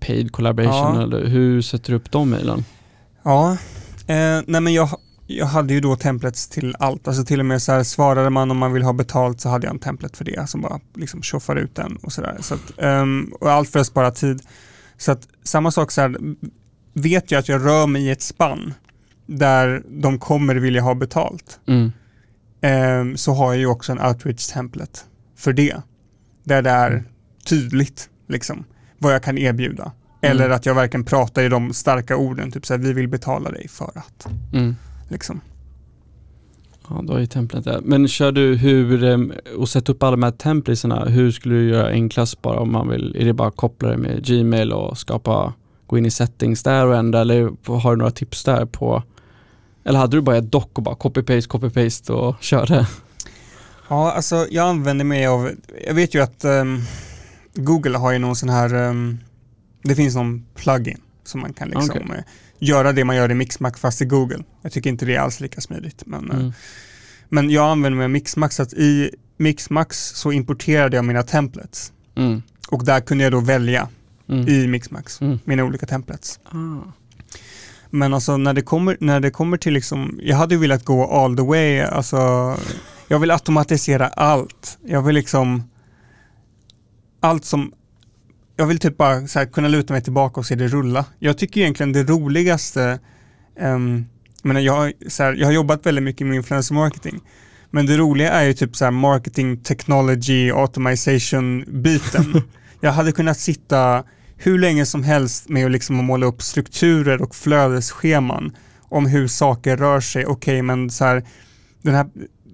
[0.00, 1.02] paid collaboration Ja.
[1.02, 2.64] eller hur sätter du upp de mejlen?
[3.22, 3.52] Ja,
[4.06, 4.88] eh, nej men jag,
[5.26, 7.08] jag hade ju då templates till allt.
[7.08, 9.66] Alltså till och med så här svarade man om man vill ha betalt så hade
[9.66, 12.36] jag en template för det som bara liksom tjoffar ut den och sådär.
[12.40, 14.42] Så att, ehm, och allt för att spara tid.
[14.98, 16.16] Så att samma sak så här,
[16.92, 18.74] vet jag att jag rör mig i ett spann
[19.26, 21.92] där de kommer vilja ha betalt Mm.
[22.62, 25.00] Ehm, så har jag ju också en outreach template
[25.36, 25.76] för det.
[26.44, 27.04] Där det är Mm.
[27.44, 28.64] tydligt liksom
[28.98, 29.82] vad jag kan erbjuda.
[29.82, 29.92] Mm.
[30.36, 33.50] Eller att jag verkligen pratar i de starka orden, typ så här, vi vill betala
[33.50, 34.26] dig för att.
[34.52, 34.76] Mm.
[35.08, 35.40] Liksom.
[36.88, 37.80] Ja, då är templet där.
[37.84, 41.68] Men kör du hur, em, och sätta upp alla de här templatesarna, hur skulle du
[41.68, 44.98] göra enklast bara om man vill, är det bara att koppla det med Gmail och
[44.98, 45.52] skapa,
[45.86, 49.02] gå in i settings där och ändra eller har du några tips där på,
[49.84, 52.86] eller hade du bara ett dock och bara copy-paste, copy-paste och körde?
[53.88, 55.50] Ja, alltså jag använder mig av,
[55.86, 56.80] jag vet ju att ehm,
[57.54, 59.18] Google har ju någon sån här, ehm,
[59.82, 62.16] det finns någon plugin som man kan liksom Okej.
[62.18, 62.24] eh,
[62.58, 64.44] göra det man gör i Mixmax fast i Google.
[64.62, 66.02] Jag tycker inte det är alls lika smidigt.
[66.06, 66.52] Men, eh, Mm.
[67.28, 71.92] men jag använder mig av Mixmax, så att i Mixmax så importerade jag mina templates
[72.14, 72.42] Mm.
[72.70, 73.88] och där kunde jag då välja
[74.28, 74.48] Mm.
[74.48, 75.38] i Mixmax Mm.
[75.44, 76.40] mina olika templates.
[76.44, 76.92] Ah.
[77.94, 81.06] Men alltså när det kommer, när det kommer till liksom, jag hade ju velat gå
[81.06, 82.16] all the way, alltså
[83.08, 84.78] jag vill automatisera allt.
[84.86, 85.62] Jag vill liksom,
[87.20, 87.72] allt som,
[88.56, 91.04] jag vill typ bara här, kunna luta mig tillbaka och se det rulla.
[91.18, 93.00] Jag tycker egentligen det roligaste,
[93.60, 94.06] um,
[94.42, 97.20] jag, menar, jag, har, så här, jag har jobbat väldigt mycket med influencer marketing,
[97.70, 102.42] men det roliga är ju typ så här marketing, technology, automation biten.
[102.80, 104.04] jag hade kunnat sitta
[104.42, 109.76] hur länge som helst med att liksom måla upp strukturer och flödesscheman om hur saker
[109.76, 110.26] rör sig.
[110.26, 111.24] Okej, men så här,
[111.82, 112.06] den här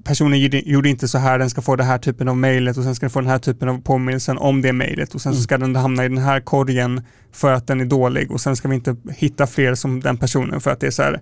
[0.05, 2.85] personen gjorde- gjorde inte så här, den ska få den här typen av mejlet och
[2.85, 5.37] sen ska den få den här typen av påminnelsen om det mejlet och sen så
[5.37, 5.43] Mm.
[5.43, 8.69] ska den hamna i den här korgen för att den är dålig och sen ska
[8.69, 11.21] vi inte hitta fler som den personen för att det är så här.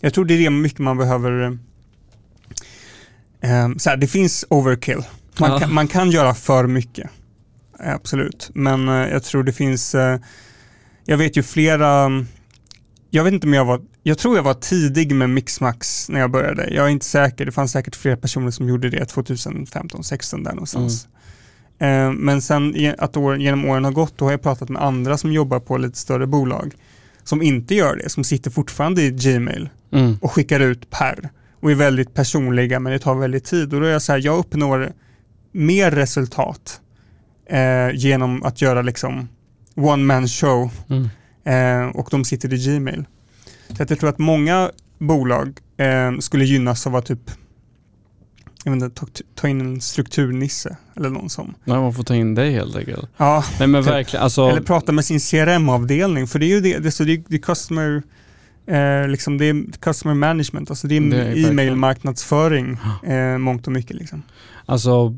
[0.00, 1.58] Jag tror det är det mycket man behöver
[3.40, 5.02] eh, så här, det finns overkill.
[5.40, 5.58] Man, Ja.
[5.58, 7.10] kan, man kan göra för mycket.
[7.78, 10.18] Absolut, men eh, jag tror det finns, eh,
[11.04, 12.10] jag vet ju flera,
[13.10, 16.30] jag vet inte om jag var, jag tror jag var tidig med Mixmax när jag
[16.30, 16.68] började.
[16.74, 20.50] Jag är inte säker, det fanns säkert fler personer som gjorde det 2015, 16 där
[20.52, 21.08] någonstans.
[21.78, 25.18] Eh, Men sen att år, genom åren har gått, då har jag pratat med andra
[25.18, 26.74] som jobbar på lite större bolag
[27.24, 30.18] som inte gör det, som sitter fortfarande i Gmail Mm.
[30.22, 33.86] och skickar ut per och är väldigt personliga men det tar väldigt tid och då
[33.86, 34.92] är jag så här, jag uppnår
[35.52, 36.80] mer resultat
[37.46, 39.28] eh, genom att göra liksom
[39.74, 41.08] one man show Mm.
[41.84, 43.04] eh, och de sitter i Gmail.
[43.76, 47.30] Så att jag tror att många bolag eh, skulle gynnas av att typ
[48.64, 51.54] jag vet inte, ta, ta in en strukturnisse eller någon som.
[51.64, 53.10] Nej, man får ta in dig helt enkelt.
[53.16, 53.92] Ja, Nej men Typ.
[53.92, 57.16] verkligen, alltså, eller prata med sin CRM-avdelning för det är ju det, det, så det,
[57.28, 58.02] det är customer
[58.66, 63.66] eh, liksom det är customer management, alltså det är, Det är verkligen- e-mail-marknadsföring eh, mångt
[63.66, 64.22] och mycket liksom.
[64.66, 65.16] Alltså,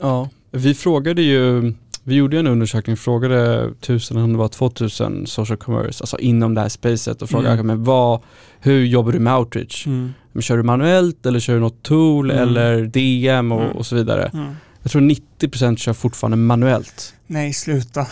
[0.00, 1.72] ja, vi frågade ju,
[2.04, 6.60] vi gjorde en undersökning, frågade 1000, om det var 2000 social commerce, alltså inom det
[6.60, 7.66] här spacet och frågade, Mm.
[7.66, 8.20] men vad,
[8.60, 9.86] hur jobbar du med outreach?
[9.86, 12.42] Men Kör du manuellt eller kör du något tool Mm.
[12.42, 13.76] eller DM och, Mm.
[13.76, 14.30] och så vidare?
[14.34, 14.54] Mm.
[14.82, 17.14] Jag tror 90% kör fortfarande manuellt.
[17.26, 18.06] Nej, sluta.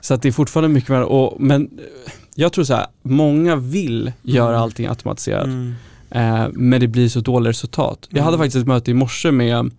[0.00, 3.56] Så att det är fortfarande mycket mer, och, men eh, jag tror så här, många
[3.56, 4.62] vill göra Mm.
[4.62, 5.74] allting automatiserat, Mm.
[6.10, 8.08] eh, men det blir så dåligt resultat.
[8.10, 8.44] Jag hade Mm.
[8.44, 9.70] faktiskt ett möte i morse med Mm.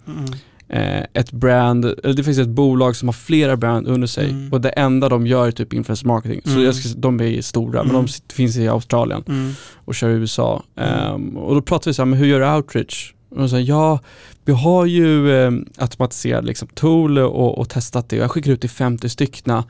[0.73, 4.51] Eh, ett brand, eller det finns ett bolag som har flera brand under sig Mm.
[4.53, 6.41] och det enda de gör är typ influencer marketing.
[6.43, 6.63] Så Mm.
[6.63, 8.01] jag ska, de är stora men Mm.
[8.01, 9.51] de sitter, finns i Australien Mm.
[9.75, 10.63] och kör i USA.
[10.75, 10.89] Mm.
[10.93, 13.13] Ehm, och då pratar vi så här, men hur gör du outreach?
[13.29, 13.99] Och de säger, ja,
[14.45, 18.15] vi har ju eh, automatiserad liksom, tool och, och testat det.
[18.15, 19.63] Jag skickar ut till 50 styckna.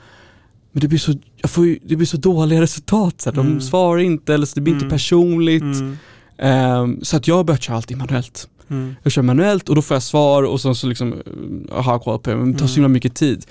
[0.71, 3.21] Men det blir så, jag får ju, det blir så dåliga resultat.
[3.21, 3.35] Så här.
[3.35, 3.61] De Mm.
[3.61, 4.83] svarar inte eller så det blir Mm.
[4.83, 5.61] inte personligt.
[5.63, 5.97] Mm.
[6.37, 8.47] Ehm, så att jag har börjat köra allting manuellt.
[8.71, 8.95] Mm.
[9.03, 12.01] Jag kör manuellt och då får jag svar och sen så liksom eh, har jag
[12.01, 12.35] koll på det.
[12.35, 13.45] Men det tar så himla mycket tid.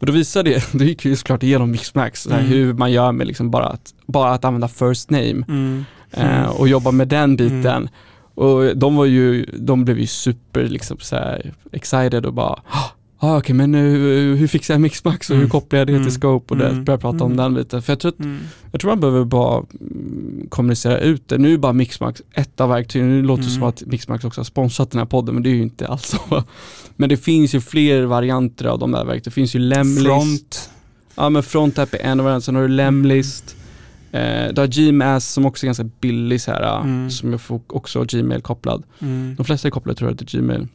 [0.00, 2.44] Och då visar det, då gick ju såklart igenom Mixmax, Mm.
[2.44, 5.84] hur man gör med liksom bara, att, bara att använda first name Mm.
[6.10, 7.66] eh, och jobba med den biten.
[7.66, 7.88] Mm.
[8.34, 11.16] Och de var ju, de blev ju super liksom så
[11.72, 12.60] excited och bara
[13.24, 15.50] ah, okej men hur, hur fixar jag Mixmax och hur Mm.
[15.50, 16.04] kopplar jag det Mm.
[16.04, 16.84] till Scope och det, Mm.
[16.84, 17.36] börja prata om Mm.
[17.36, 17.82] den biten.
[17.82, 18.38] För jag tror, att, Mm.
[18.72, 21.38] jag tror man behöver bara mm, kommunicera ut det.
[21.38, 23.08] Nu är bara Mixmax ett av verktygen.
[23.08, 23.60] Nu låter det Mm.
[23.60, 26.06] som att Mixmax också har sponsrat den här podden men det är ju inte alls
[26.28, 26.44] så.
[26.96, 29.22] Men det finns ju fler varianter av de där verktygen.
[29.24, 30.06] Det finns ju Lemlist.
[30.06, 30.70] Front.
[31.14, 32.40] Ja men Frontapp är en av varianterna.
[32.40, 33.56] Sen har du Lemlist.
[34.12, 37.10] Eh, du har Gmass som också är ganska billig så här, Mm.
[37.10, 38.82] som jag får också Gmail kopplad.
[38.98, 39.34] Mm.
[39.38, 40.68] De flesta är kopplade tror jag till Gmail.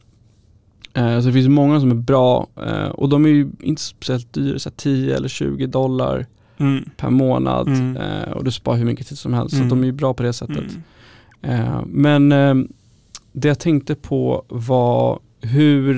[0.94, 4.32] Eh, så det finns många som är bra eh, och de är ju inte speciellt
[4.32, 6.26] dyra, så här 10 eller 20 dollar
[6.60, 6.84] Mm.
[6.96, 7.96] per månad Mm.
[7.96, 9.54] eh, och du sparar hur mycket tid som helst.
[9.54, 9.68] Mm.
[9.68, 10.64] Så de är ju bra på det sättet.
[11.42, 11.84] Mm.
[11.86, 12.28] Men
[13.32, 15.94] det jag tänkte på var hur,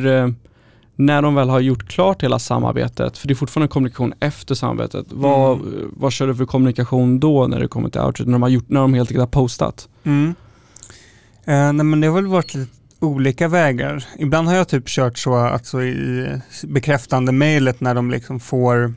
[0.97, 5.07] när de väl har gjort klart hela samarbetet, för det är fortfarande kommunikation efter samarbetet,
[5.11, 5.91] vad, Mm.
[5.97, 8.69] vad kör du för kommunikation då när det kommer till outreach, när de, har gjort,
[8.69, 9.89] när de helt enkelt har postat?
[10.05, 14.05] Eh, nej men det har väl varit lite olika vägar.
[14.19, 16.29] Ibland har jag typ kört så alltså i
[16.65, 18.95] bekräftande mejlet när de liksom får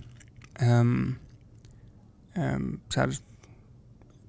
[0.59, 1.15] ehm,
[2.89, 3.09] så här,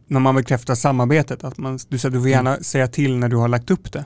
[0.07, 3.37] när man bekräftar samarbetet, att man, du, säger, du får gärna säga till när du
[3.37, 4.05] har lagt upp det.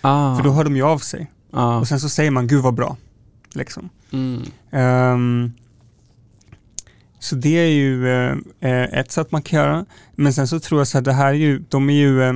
[0.00, 1.30] Ah, För då hör de ju av sig.
[1.52, 2.96] ah, Och sen så säger man, gud vad bra.
[3.52, 3.88] Liksom.
[4.12, 5.52] mm, Ehm,
[7.18, 8.08] så det är ju
[8.60, 9.86] eh, ett sätt man kan göra.
[10.14, 12.32] Men sen så tror jag så här, det här är ju, de är ju, eh,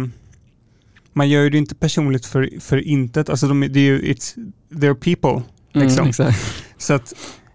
[1.15, 3.29] man gör ju det inte personligt för, för intet.
[3.31, 4.35] Alltså de, det är ju, it's,
[4.71, 5.31] they're people.
[5.75, 6.09] mm, Liksom.
[6.09, 6.39] exakt.
[6.79, 7.13] Så att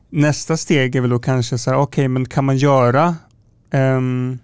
[0.09, 3.15] nästa steg är väl då kanske så här, okej men kan man göra,
[3.71, 4.39] ehm,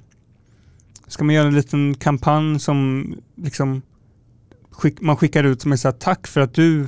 [1.07, 3.81] ska man göra en liten kampanj som liksom
[4.71, 6.87] skick, man skickar ut som är så här, tack för att du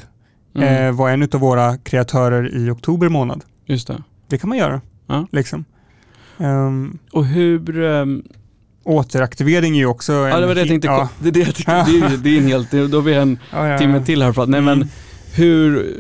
[0.56, 3.44] Mm, eh, var en av våra kreatörer i oktober månad.
[3.66, 4.04] just det.
[4.28, 4.82] Det kan man göra.
[5.08, 5.28] Ja.
[5.32, 5.66] Liksom.
[6.38, 8.24] Ehm, Och hur, ehm,
[8.88, 10.30] återaktivering är ju också en...
[10.30, 11.10] ja det var det jag tänkte, ja.
[11.20, 13.68] det, är det, jag tycker, det, det är en helt, då har vi en Ja,
[13.68, 14.80] ja, timme till här för att, nej Mm.
[14.80, 14.90] men
[15.34, 15.96] hur,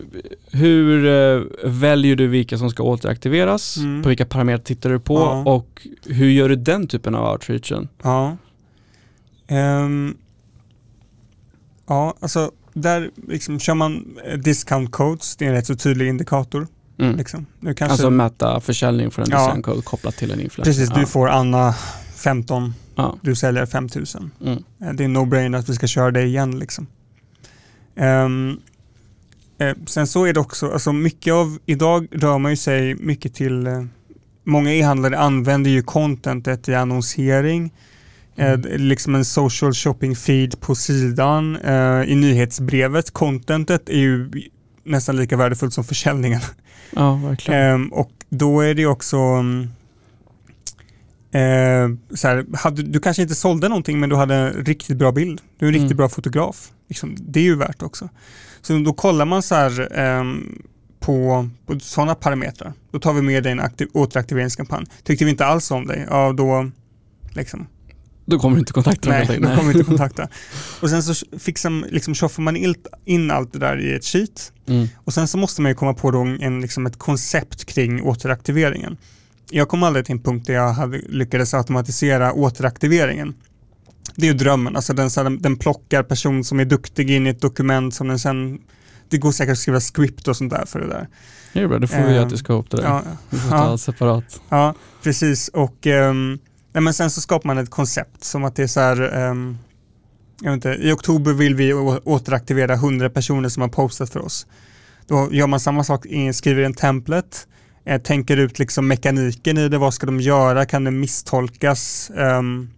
[0.52, 3.78] hur eh, väljer du vilka som ska återaktiveras?
[3.78, 4.04] Mm.
[4.04, 5.16] På vilka parametrar tittar du på?
[5.46, 7.88] Och hur gör du den typen av outreachen?
[8.04, 8.38] Ja.
[9.48, 10.16] Ehm,
[11.88, 16.08] ja, alltså där liksom kör man eh, discount codes, det är en rätt så tydlig
[16.08, 16.68] indikator.
[17.00, 17.16] Mm.
[17.16, 17.46] Liksom.
[17.60, 19.46] Nu kanske, Alltså mäta försäljning från en Ja.
[19.48, 20.72] designcode kopplat till en influencer.
[20.84, 21.76] precis, du får Anna
[22.18, 23.16] 15, ja.
[23.22, 24.32] du säljer 5000.
[24.40, 24.46] Ja.
[24.52, 24.64] Mm.
[24.82, 26.60] Eh, Det är no-brainer att vi ska köra det igen.
[26.60, 26.88] Liksom.
[27.96, 28.58] Ehm,
[29.60, 33.34] eh, sen så är det också, alltså mycket av, idag rör man ju sig mycket
[33.34, 33.84] till, eh,
[34.44, 37.74] många e-handlare använder ju contentet i annonsering,
[38.40, 38.66] Mm.
[38.66, 43.12] eh, liksom en social shopping feed på sidan, eh, i nyhetsbrevet.
[43.12, 44.32] Contentet är ju
[44.84, 46.42] nästan lika värdefullt som försäljningen.
[46.96, 47.62] ja, verkligen.
[47.62, 49.68] Ehm, och då är det också mm,
[51.38, 55.12] eh, så här, hade, du kanske inte sålde någonting men du hade en riktigt bra
[55.12, 55.42] bild.
[55.60, 55.98] Du är en riktigt Mm.
[55.98, 56.72] bra fotograf.
[56.88, 58.10] Liksom, det är ju värt också.
[58.62, 60.62] Så då kollar man så här ehm,
[61.00, 62.74] på, på sådana parametrar.
[62.92, 64.86] Då tar vi med dig en aktiv, återaktiveringskampanj.
[65.04, 66.72] Tyckte vi inte alls om dig, ja då
[67.34, 67.68] liksom,
[68.26, 69.42] Då kommer du inte kontakta nej, någonting.
[69.50, 70.28] då kommer vi inte kontakta.
[70.82, 74.52] Och sen så fixar, liksom, tjoffar man in, in allt det där i ett sheet
[74.70, 74.88] Mm.
[74.98, 78.98] och sen så måste man ju komma på då en, liksom ett koncept kring återaktiveringen.
[79.52, 83.36] Jag kom aldrig till en punkt där jag hade lyckades automatisera återaktiveringen.
[84.16, 87.28] Det är ju drömmen, alltså den, så den, den plockar person som är duktig in
[87.28, 88.60] i ett dokument som den sen,
[89.10, 91.08] det går säkert att skriva script och sånt där för det där.
[91.54, 92.90] Det är bra, det får vi göra till Scope det där.
[92.90, 93.78] Ja, Vi får ta ja.
[93.78, 94.42] separat.
[94.50, 96.40] ja precis och ehm,
[96.74, 99.58] nej, men sen så skapar man ett koncept som att det är så här, ehm,
[100.42, 104.48] jag vet inte, i oktober vill vi återaktivera 100 personer som har postat för oss.
[105.08, 107.38] Då gör man samma sak, skriver en template,
[107.88, 112.70] eh, tänker ut liksom mekaniken i det, vad ska de göra, kan det misstolkas, ehm,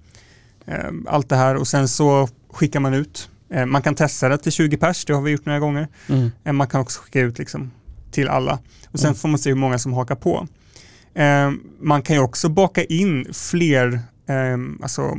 [0.66, 3.30] ehm, allt det här och sen så skickar man ut.
[3.50, 5.88] Eh, man kan testa det till 20 pers, det har vi gjort några gånger.
[6.10, 6.32] Mm.
[6.44, 7.72] Eh, Man kan också skicka ut liksom
[8.12, 8.60] till alla.
[8.92, 9.16] Och sen Mm.
[9.16, 10.48] får man se hur många som hakar på.
[11.14, 14.00] Eh, man kan ju också baka in fler,
[14.82, 15.18] alltså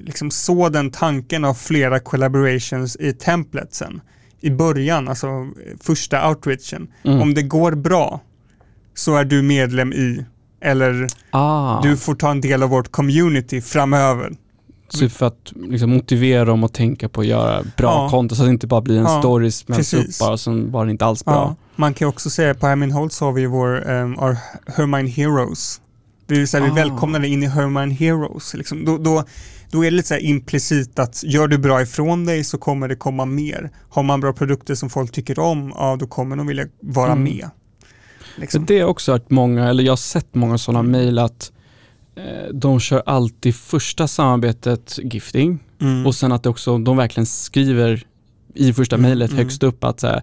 [0.00, 4.00] liksom så den tanken av flera collaborations i templatesen.
[4.40, 6.88] i början, alltså eh, första outreachen.
[7.04, 7.20] Mm.
[7.20, 8.20] Om det går bra
[8.98, 10.24] så är du medlem i,
[10.60, 11.82] eller ah.
[11.82, 14.32] du får ta en del av vårt community framöver.
[14.90, 18.08] Typ för att liksom, motivera dem att tänka på att göra bra Ja.
[18.10, 20.70] content så att det inte bara blir en Ja, story som smälts upp bara som
[20.72, 21.34] var inte alls bra.
[21.34, 24.36] Ja, man kan också säga på Hermine så har vi vår um, our
[24.76, 25.80] Hermine Heroes.
[26.26, 26.74] Det vill säga vi Ah.
[26.74, 28.54] välkomnar dig in i Hermine Heroes.
[28.54, 28.84] Liksom.
[28.84, 29.24] Då, då,
[29.70, 32.88] då är det lite så här implicit att gör du bra ifrån dig så kommer
[32.88, 33.70] det komma mer.
[33.90, 37.24] Har man bra produkter som folk tycker om, ja då kommer de vilja vara Mm.
[37.24, 37.50] med.
[38.40, 38.64] Liksom.
[38.66, 40.90] det har också hört många, eller jag har sett många sådana Mm.
[40.92, 41.52] mejl att
[42.16, 46.06] eh, de kör alltid första samarbetet gifting Mm.
[46.06, 48.02] och sen att det också, de verkligen skriver
[48.54, 49.42] i första Mm, mejlet mm.
[49.44, 50.22] högst upp att så här,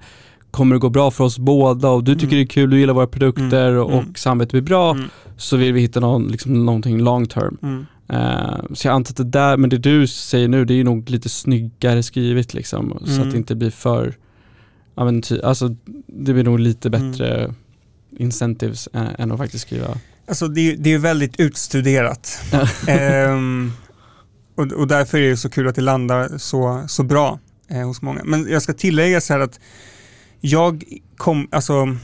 [0.51, 2.37] kommer det gå bra för oss båda och du tycker Mm.
[2.37, 4.13] det är kul, du gillar våra produkter Mm, och mm.
[4.15, 5.09] samarbetet blir bra Mm.
[5.37, 7.57] så vill vi hitta någon, liksom, någonting long term.
[7.63, 7.85] Mm.
[8.09, 10.83] Eh, så jag antar att det där, men det du säger nu det är ju
[10.83, 13.21] nog lite snyggare skrivet liksom så Mm.
[13.27, 14.15] att det inte blir för,
[14.95, 15.75] ja men ty, alltså
[16.07, 17.11] det blir nog lite Mm.
[17.11, 17.53] bättre
[18.17, 19.97] incentives än, än att faktiskt skriva.
[20.27, 22.39] Alltså det, är- det är väldigt utstuderat.
[22.87, 23.71] Ehm,
[24.55, 28.01] och, och därför är det så kul att det landar så, så bra eh, hos
[28.01, 28.21] många.
[28.23, 29.59] Men jag ska tillägga så här att
[30.41, 30.83] jag
[31.17, 31.97] kom, alltså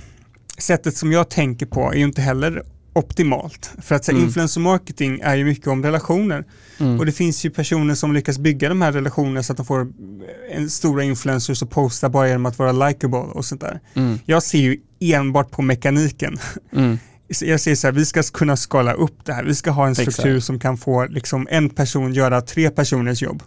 [0.57, 3.71] sättet som jag tänker på är ju inte heller optimalt.
[3.81, 4.27] För att så här, Mm.
[4.27, 6.45] influencer marketing är ju mycket om relationer.
[6.79, 6.99] Mm.
[6.99, 9.87] Och det finns ju personer som lyckas bygga de här relationerna så att de får
[10.51, 13.79] en stora influencers och posta bara genom att vara likable och sånt där.
[13.93, 14.19] Mm.
[14.25, 16.37] Jag ser ju enbart på mekaniken.
[16.75, 16.97] Mm.
[17.41, 19.43] Jag säger så här, vi ska kunna skala upp det här.
[19.43, 23.43] Vi ska ha en struktur som kan få liksom en person göra tre personers jobb.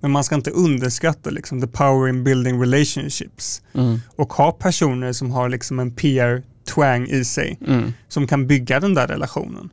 [0.00, 4.00] Men man ska inte underskatta liksom the power in building relationships Mm.
[4.16, 7.92] och ha personer som har liksom en PR-twang i sig Mm.
[8.08, 9.70] som kan bygga den där relationen.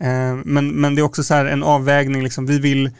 [0.00, 2.90] Eh, men, men det är också så här en avvägning, liksom, vi, vill,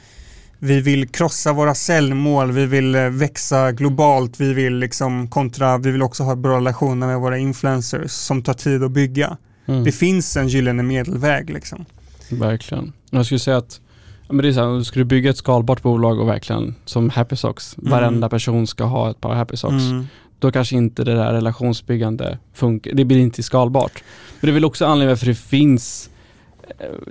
[0.58, 5.90] vi vill krossa våra säljmål, vi vill eh, växa globalt, vi vill liksom kontra, vi
[5.90, 9.36] vill också ha bra relationer med våra influencers som tar tid att bygga.
[9.66, 9.84] Mm.
[9.84, 11.84] Det finns en gyllene medelväg liksom.
[12.30, 12.92] Verkligen.
[13.10, 13.80] Jag skulle säga att
[14.28, 17.36] men det är så här, ska du bygga ett skalbart bolag och verkligen som Happy
[17.36, 17.90] Socks, Mm.
[17.90, 19.84] varenda person ska ha ett par Happy Socks.
[19.84, 20.06] Mm.
[20.38, 24.02] Då kanske inte det där relationsbyggande funkar, det blir inte skalbart.
[24.40, 26.10] Men det är väl också anledningen varför det finns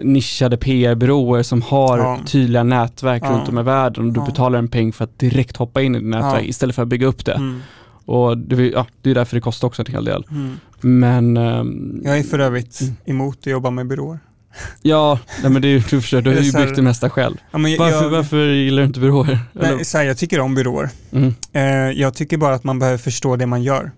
[0.04, 2.20] nischade PR-byråer som har Ja.
[2.26, 3.30] tydliga nätverk Ja.
[3.32, 4.26] runt om i världen och du Ja.
[4.26, 6.48] betalar en peng för att direkt hoppa in i ditt nätverk Ja.
[6.50, 7.34] istället för att bygga upp det.
[7.34, 7.60] Mm.
[8.06, 10.26] Och det, är- ja, det är därför det kostar också en hel del.
[10.32, 10.54] Mm.
[10.82, 12.96] Men ehm, Jag är för övrigt Mm.
[13.06, 14.20] emot att jobba med byråer.
[14.82, 17.36] ja, nej, men det är du förstår, du har ju byggt det mesta själv.
[17.52, 19.40] Ja, Varför, jag, varför gillar du inte byråer?
[19.54, 20.90] Nej, så här, jag tycker om byråer.
[21.12, 21.34] Mm.
[21.54, 21.64] Eh,
[22.02, 23.92] jag tycker bara att man behöver förstå det man gör.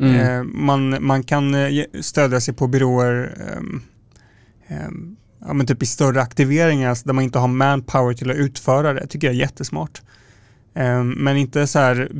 [0.00, 0.14] Mm.
[0.38, 3.82] Eh, man, man kan eh, stödja sig på byråer ehm,
[5.40, 8.92] ja, men typ i större aktiveringar alltså, där man inte har manpower till att utföra
[8.92, 9.06] det.
[9.06, 10.02] tycker jag är jättesmart.
[10.74, 12.10] Ehm, men inte så här,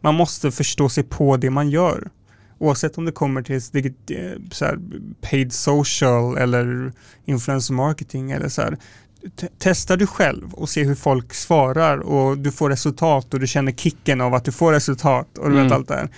[0.00, 2.10] man måste förstå sig på det man gör.
[2.58, 4.78] Oavsett om det kommer till eh, så här,
[5.20, 6.92] paid social eller
[7.24, 8.76] influencer marketing eller så här.
[9.58, 13.72] Testa du själv och se hur folk svarar och du får resultat och du känner
[13.72, 15.72] kicken av att du får resultat och du vet Mm.
[15.72, 16.08] allt det här.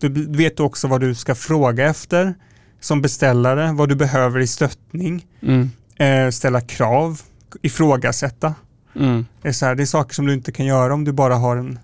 [0.00, 2.34] Du vet också vad du ska fråga efter
[2.80, 5.70] som beställare, vad du behöver i stöttning, Mm.
[5.96, 7.20] eh, ställa krav,
[7.62, 8.54] ifrågasätta.
[8.96, 9.26] Mm.
[9.42, 11.34] Det är, så här, det är saker som du inte kan göra om du bara
[11.36, 11.78] har en,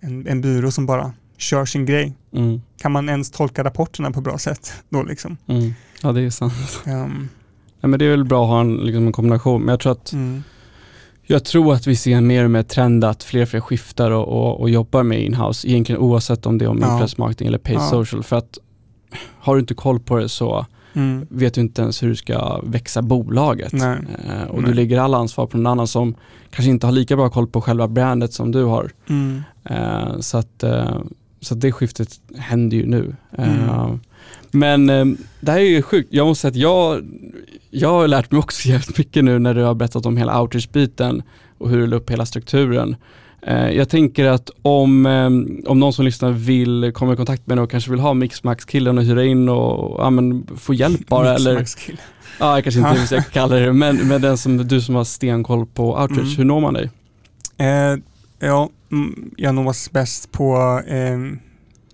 [0.00, 2.12] en, en byrå som bara kör sin grej.
[2.32, 2.60] Mm.
[2.78, 5.36] Kan man ens tolka rapporterna på bra sätt då liksom?
[5.46, 5.74] Mm.
[6.02, 6.82] Ja, det är sant.
[6.86, 7.28] Ehm,
[7.80, 9.92] Nej, men det är väl bra att ha en, liksom en kombination, men jag tror
[9.92, 10.42] att mm,
[11.26, 14.28] Jag tror att vi ser mer och mer trend att fler och fler skiftar och,
[14.28, 16.92] och, och jobbar med inhouse, egentligen oavsett om det är om Ja.
[16.92, 17.88] influencer marketing eller paid Ja.
[17.90, 18.22] social.
[18.22, 18.58] För att
[19.38, 22.60] har du inte koll på det så mm, vet du inte ens hur du ska
[22.64, 23.72] växa bolaget.
[24.28, 24.70] Eh, och Nej.
[24.70, 26.14] du lägger alla ansvar på någon annan som
[26.50, 28.90] kanske inte har lika bra koll på själva brandet som du har.
[29.08, 30.98] mm, Eh, så, att, eh,
[31.40, 33.14] så att det skiftet händer ju nu.
[33.38, 34.00] Eh, Mm.
[34.50, 35.04] Men eh,
[35.40, 36.08] det här är ju sjukt.
[36.12, 37.02] Jag måste säga att jag,
[37.70, 41.22] jag har lärt mig också jävligt mycket nu när du har berättat om hela outreach-biten
[41.58, 42.96] och hur du la upp hela strukturen.
[43.46, 45.26] Eh, jag tänker att om, eh,
[45.70, 48.98] om någon som lyssnar vill komma i kontakt med dig och kanske vill ha Mixmax-killen
[48.98, 51.64] och hyra in och ja, men, få hjälp bara eller.
[52.40, 55.66] Ja, jag kanske inte vill kalla det men, men den som, du som har stenkoll
[55.66, 56.36] på outreach, Mm.
[56.36, 56.90] hur når man dig?
[57.58, 57.96] Eh,
[58.38, 61.18] ja, mm, jag nås bäst på eh,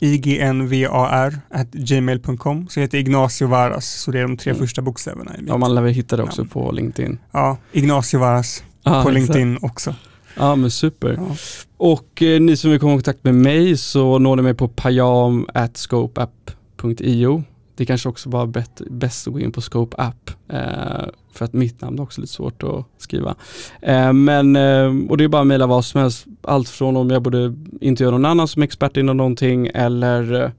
[0.01, 4.61] ignvar.gmail.com så jag heter Ignacio Varas, så det är de tre Mm.
[4.67, 5.49] första bokstäverna i mitt.
[5.49, 6.49] Ja, man lär väl hitta det också namn.
[6.51, 7.19] på LinkedIn.
[7.33, 9.15] Ja, Ignacio Varas Ah, på exakt.
[9.15, 9.94] LinkedIn också.
[10.37, 11.18] Ja men super.
[11.18, 11.37] Ja.
[11.76, 14.68] Och eh, ni som vill komma i kontakt med mig så når ni mig på
[14.68, 17.42] payam.scopeup.io.
[17.76, 20.31] det kanske också bara bäst, bäst att gå in på Scope App.
[20.48, 23.35] Eh, för att mitt namn är också lite svårt att skriva.
[23.83, 26.26] Eh, men, eh, och det är bara att mejla vad som helst.
[26.42, 30.50] Allt från om jag borde intervjua någon annan som är expert inom någonting eller eh,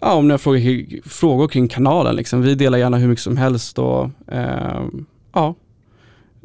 [0.00, 2.16] ja, om ni har frågor, frågor kring kanalen.
[2.16, 2.42] Liksom.
[2.42, 3.78] Vi delar gärna hur mycket som helst.
[3.78, 4.82] Och, eh,
[5.32, 5.54] ja,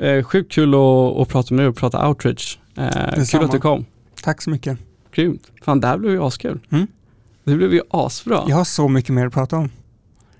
[0.01, 2.57] eh, sjukt kul att, att prata med dig och prata outreach.
[2.77, 3.85] Eh, kul att du kom.
[4.23, 4.77] Tack så mycket.
[5.11, 5.51] Grymt.
[5.63, 6.59] Fan, det här blev ju askul.
[6.69, 6.87] Mm.
[7.43, 8.43] Det blev ju asbra.
[8.47, 9.69] Jag har så mycket mer att prata om.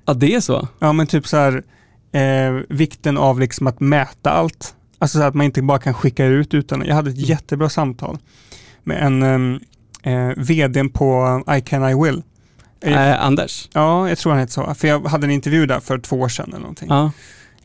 [0.06, 0.68] Ja, det är så?
[0.80, 1.64] Ja, men typ så här
[2.12, 4.76] eh, vikten av liksom att mäta allt.
[5.00, 6.86] Alltså så att man inte bara kan skicka ut utan.
[6.86, 7.30] Jag hade ett mm.
[7.30, 8.18] jättebra samtal
[8.84, 9.24] med en
[10.04, 12.24] eh, vd på I can I will.
[12.82, 13.70] Eh, Anders?
[13.74, 14.74] Ja, jag tror han heter så.
[14.74, 16.90] För jag hade en intervju där för två år sedan eller någonting.
[16.90, 17.12] Ja.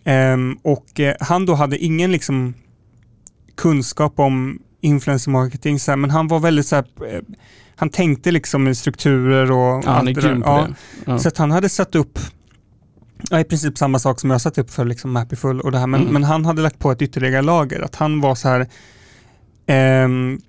[0.07, 2.54] Um, och eh, han då hade ingen liksom
[3.57, 7.20] kunskap om influencer marketing, så här, men han var väldigt så här, eh,
[7.76, 10.66] han tänkte liksom i strukturer och ja, han är grym på ja.
[10.68, 10.74] det.
[11.12, 11.18] Ja.
[11.18, 12.18] Så att han hade satt upp
[13.30, 15.86] Ja, i princip samma sak som jag satt upp för liksom Mappyfull och det här,
[15.86, 16.12] men, Mm.
[16.12, 18.66] men han hade lagt på ett ytterligare lager, att han var så här,
[19.66, 20.40] ehm,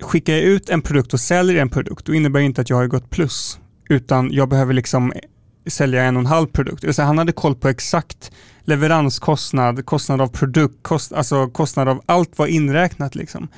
[0.00, 2.76] skickar jag ut en produkt och säljer en produkt, då innebär det inte att jag
[2.76, 5.12] har gått plus, utan jag behöver liksom
[5.68, 6.82] sälja en och en halv produkt.
[6.82, 8.30] Det han hade koll på exakt
[8.64, 13.48] leveranskostnad, kostnad av produkt, kost, alltså kostnad av allt var inräknat liksom.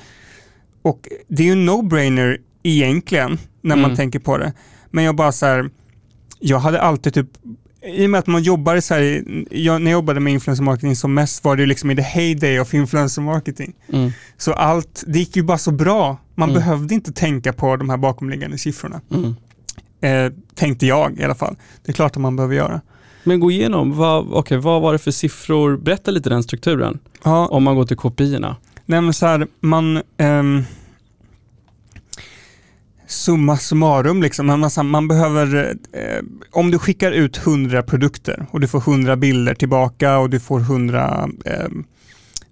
[0.81, 3.97] Och det är ju en no-brainer egentligen, när man Mm.
[3.97, 4.53] tänker på det.
[4.91, 5.69] Men jag bara så här,
[6.39, 7.27] jag hade alltid typ
[7.83, 10.95] i och med att man jobbar så här, jag, när jag jobbade med influencer marketing
[10.95, 13.73] som mest var det liksom i the heyday of influencer marketing.
[13.93, 14.11] Mm.
[14.37, 16.17] Så allt, det gick ju bara så bra.
[16.35, 16.59] Man Mm.
[16.61, 19.01] behövde inte tänka på de här bakomliggande siffrorna.
[19.11, 19.35] Mm.
[20.01, 21.55] Eh, tänkte jag i alla fall.
[21.83, 22.81] Det är klart att man behöver göra.
[23.23, 25.77] Men gå igenom, vad, okay, vad var det för siffror?
[25.77, 26.99] Berätta lite den strukturen.
[27.23, 28.55] Ja, Om man går till KPI-erna.
[28.85, 30.01] nej men så här, man...
[30.17, 30.63] ehm,
[33.07, 34.45] summa summarum, liksom.
[34.45, 39.15] man, man, man behöver, eh, om du skickar ut 100 produkter och du får 100
[39.15, 41.67] bilder tillbaka och du får 100, eh,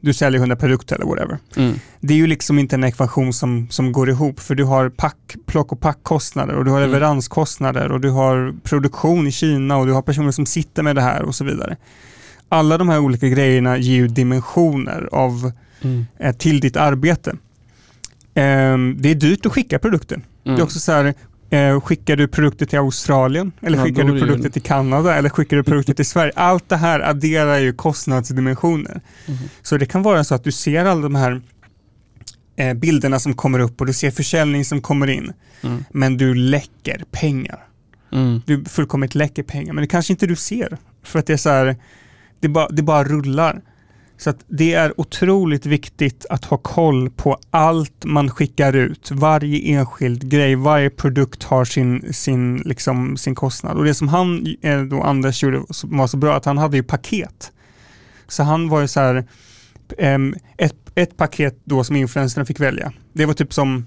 [0.01, 1.37] du säljer 100 produkter eller whatever.
[1.55, 1.73] Mm.
[1.99, 5.35] Det är ju liksom inte en ekvation som, som går ihop för du har pack,
[5.45, 6.91] plock och packkostnader och du har Mm.
[6.91, 11.01] leveranskostnader och du har produktion i Kina och du har personer som sitter med det
[11.01, 11.77] här och så vidare.
[12.49, 16.05] Alla de här olika grejerna ger ju dimensioner av, Mm.
[16.19, 17.35] eh, till ditt arbete.
[18.33, 20.15] Ehm, det är dyrt att skicka produkter.
[20.15, 20.55] Mm.
[20.55, 21.13] Det är också så här,
[21.49, 25.15] eh, skickar du produkter till Australien eller Ja, skickar du det ju- produkter till Kanada
[25.15, 26.31] eller skickar du produkter till Sverige?
[26.35, 29.01] Allt det här adderar ju kostnadsdimensioner.
[29.27, 29.39] Mm.
[29.61, 31.41] Så det kan vara så att du ser alla de här
[32.55, 35.83] eh, bilderna som kommer upp och du ser försäljning som kommer in, Mm.
[35.91, 37.59] men du läcker pengar.
[38.11, 38.41] Mm.
[38.45, 40.77] Du fullkomligt läcker pengar, men det kanske inte du ser.
[41.03, 41.75] För att det är så här,
[42.39, 43.61] det bara, det bara rullar.
[44.19, 49.11] Så att det är otroligt viktigt att ha koll på allt man skickar ut.
[49.11, 53.77] Varje enskild grej, varje produkt har sin, sin, liksom, sin kostnad.
[53.77, 56.77] Och det som han, eh, då Anders gjorde som var så bra, att han hade
[56.77, 57.51] ju paket.
[58.27, 59.25] Så han var ju så här,
[59.97, 62.93] ehm, ett, ett paket då som influencerna fick välja.
[63.13, 63.85] Det var typ som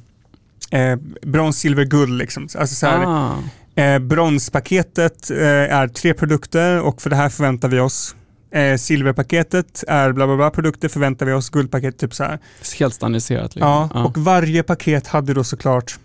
[0.71, 2.43] eh, brons, silver, guld liksom.
[2.43, 3.39] Alltså så här, Ah.
[3.75, 5.39] Eh, bronspaketet eh,
[5.77, 8.17] är tre produkter och för det här förväntar vi oss.
[8.53, 11.51] Eh, silverpaketet är bla bla bla produkter förväntar vi oss.
[11.51, 12.39] Guldpaket typ så här.
[12.79, 13.55] Helt standardiserat.
[13.55, 13.89] Liksom.
[13.95, 15.99] Ja, och varje paket hade då såklart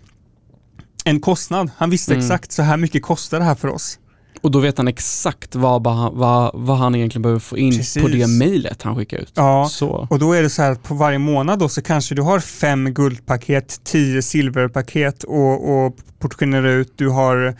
[1.04, 1.70] en kostnad.
[1.76, 2.24] Han visste Mm.
[2.24, 3.98] exakt så här mycket kostar det här för oss.
[4.40, 8.02] och då vet han exakt vad, vad, vad, vad han egentligen behöver få in Precis.
[8.02, 9.32] på det mejlet han skickar ut.
[9.34, 10.06] Ja, Så.
[10.10, 12.40] och då är det så här att på varje månad då så kanske du har
[12.40, 16.92] fem guldpaket, tio silverpaket och, och portionerar ut.
[16.96, 17.56] Du har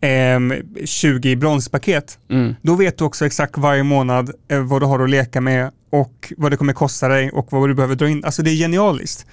[0.00, 0.52] ehm,
[0.84, 2.18] 20 bronspaket.
[2.30, 2.54] Mm.
[2.62, 6.32] Då vet du också exakt varje månad eh, vad du har att leka med och
[6.36, 8.24] vad det kommer kosta dig och vad du behöver dra in.
[8.24, 9.26] Alltså det är genialiskt.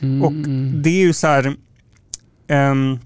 [0.00, 0.22] Mm.
[0.22, 0.32] Och
[0.82, 1.54] det är ju så här,
[2.48, 2.98] ehm,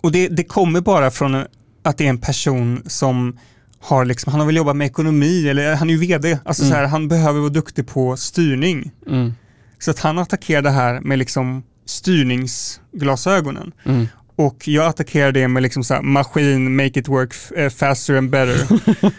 [0.00, 1.34] och det, det kommer bara från
[1.82, 3.38] att det är en person som
[3.80, 6.70] har liksom, han har väl jobbat med ekonomi eller han är ju vd, alltså Mm.
[6.72, 8.90] så här, han behöver vara duktig på styrning.
[9.06, 9.34] Mm.
[9.78, 13.72] Så att han attackerar det här med liksom styrningsglasögonen.
[13.84, 14.06] Mm.
[14.36, 18.66] Och jag attackerar det med liksom så maskin, make it work eh, faster and better.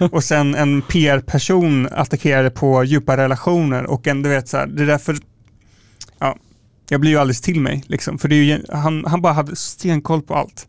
[0.16, 4.68] och sen en PR-person attackerar det på djupa relationer och en, du vet så här,
[4.68, 5.18] det är därför,
[6.20, 6.38] ja,
[6.90, 8.18] jag blir ju alldeles till mig liksom.
[8.18, 10.68] För det är ju, han, han bara hade stenkoll på allt.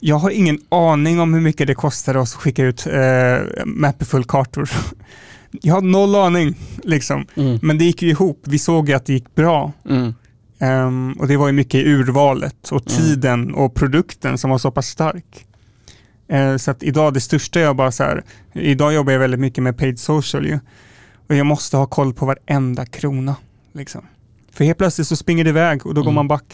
[0.00, 4.70] Jag har ingen aning om hur mycket det kostar oss att skicka ut eh, Mapperfull-kartor.
[5.50, 7.26] jag har noll aning liksom.
[7.34, 7.58] Mm.
[7.62, 8.42] Men det gick ju ihop.
[8.44, 9.72] Vi såg ju att det gick bra.
[9.88, 10.14] Mm.
[10.58, 13.02] Ehm, och det var ju mycket i urvalet och Mm.
[13.02, 15.46] tiden och produkten som var så pass stark.
[16.28, 19.62] Eh, så att idag, det största jag bara så här, idag jobbar jag väldigt mycket
[19.64, 20.58] med paid social ju.
[21.28, 23.36] Och jag måste ha koll på varenda krona.
[23.72, 24.04] Liksom.
[24.52, 26.14] För helt plötsligt så springer det iväg och då går Mm.
[26.14, 26.44] man back.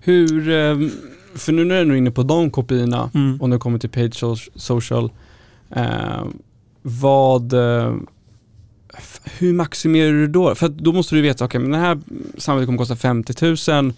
[0.00, 0.88] Hur, eh,
[1.34, 3.40] för nu när du är inne på de kopiorna Mm.
[3.40, 5.12] och när det kommer till so- Social,
[5.70, 6.24] eh,
[6.82, 7.52] vad,
[9.38, 10.54] hur maximerar du då?
[10.54, 11.98] För då måste du veta, okej men den här
[12.38, 13.92] samarbetet kommer kosta 50 000.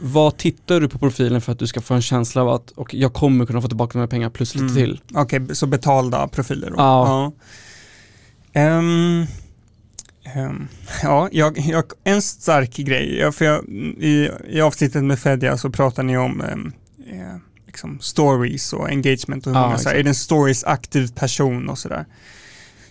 [0.00, 2.94] Vad tittar du på profilen för att du ska få en känsla av att och
[2.94, 4.74] jag kommer kunna få tillbaka de här pengarna plus lite Mm.
[4.74, 5.00] till?
[5.14, 6.74] Okej, så betalda profiler då?
[6.78, 7.32] Ja.
[8.52, 9.26] Ja, ehm,
[11.02, 13.64] ja jag, jag, en stark grej, ja, för jag,
[13.98, 16.72] i, i avsnittet med Fedja så pratar ni om ehm,
[17.10, 17.36] eh,
[17.66, 21.08] liksom stories och engagement och hur Ja, många, så här, är det en stories aktiv
[21.14, 22.04] person och sådär.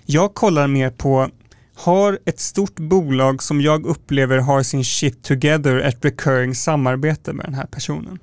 [0.06, 1.30] Jag kollar mer på
[1.76, 7.46] har ett stort bolag som jag upplever har sin shit together ett recurring samarbete med
[7.46, 8.20] den här personen.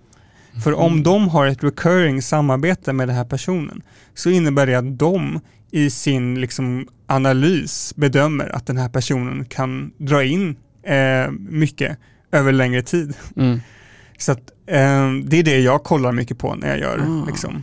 [0.65, 1.03] För om Mm.
[1.03, 3.83] de har ett recurring samarbete med den här personen
[4.15, 9.93] så innebär det att de i sin liksom, analys bedömer att den här personen kan
[9.99, 11.99] dra in eh, mycket
[12.33, 13.15] över längre tid.
[13.37, 13.61] Mm.
[14.19, 17.25] Så att, eh, det är det jag kollar mycket på när jag gör Ah.
[17.27, 17.63] liksom,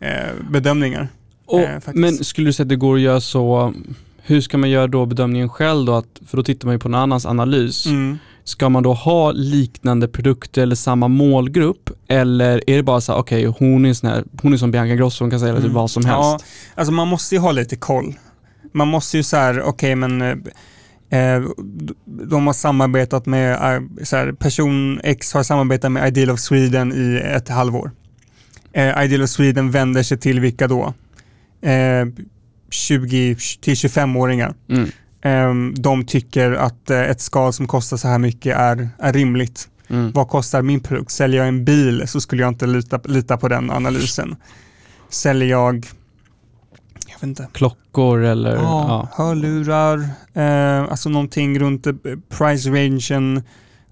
[0.00, 1.08] eh, bedömningar.
[1.46, 3.74] Och, Eh, men skulle du säga att det går att göra så,
[4.22, 5.94] hur ska man göra då bedömningen själv då?
[5.94, 7.86] Att, för då tittar man ju på någon annans analys.
[7.86, 8.18] Mm.
[8.44, 11.90] Ska man då ha liknande produkter eller samma målgrupp?
[12.08, 15.24] Eller är det bara så här, okej hon är här, hon är som Bianca Grosso,
[15.24, 15.74] hon kan säga typ Mm.
[15.74, 16.46] vad som Ja, helst.
[16.74, 18.14] Alltså man måste ju ha lite koll.
[18.72, 20.28] Man måste ju så här, okej men eh,
[21.20, 21.42] eh,
[22.04, 26.92] de har samarbetat med, eh, så här, person X har samarbetat med Ideal of Sweden
[26.92, 27.90] i ett halvår.
[28.74, 30.94] Ideal of Sweden vänder sig till vilka då?
[31.62, 32.06] Eh,
[32.70, 34.54] 20 till 25-åringar.
[34.68, 34.88] Mm.
[35.22, 39.68] Eh, de tycker att eh, ett skal som kostar så här mycket är, är rimligt.
[39.88, 40.12] Mm.
[40.12, 41.10] Vad kostar min produkt?
[41.10, 44.36] Säljer jag en bil så skulle jag inte lita, lita på den analysen.
[45.10, 45.86] Säljer jag,
[47.22, 49.08] inte, Klockor eller, ja, ja.
[49.24, 51.94] hörlurar, eh, alltså någonting runt eh,
[52.28, 53.42] price rangen,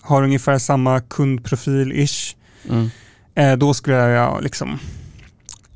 [0.01, 2.35] har ungefär samma kundprofil-ish.
[2.69, 2.91] Mm.
[3.35, 4.79] Eh, då skulle jag liksom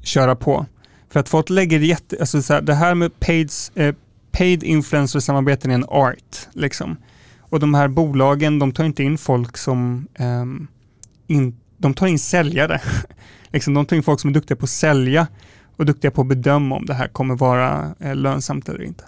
[0.03, 0.66] köra på.
[1.15, 3.95] För att folk lägger jätte, alltså så här, det här med paids, eh,
[4.33, 6.49] paid influencer-samarbeten är en art.
[6.53, 6.97] Liksom.
[7.41, 10.67] Och de här bolagen, de tar inte in folk som, ehm,
[11.27, 12.81] in, de tar in säljare.
[13.53, 15.27] liksom, de tar in folk som är duktiga på att sälja
[15.77, 19.05] och duktiga på att bedöma om det här kommer vara eh, lönsamt eller inte.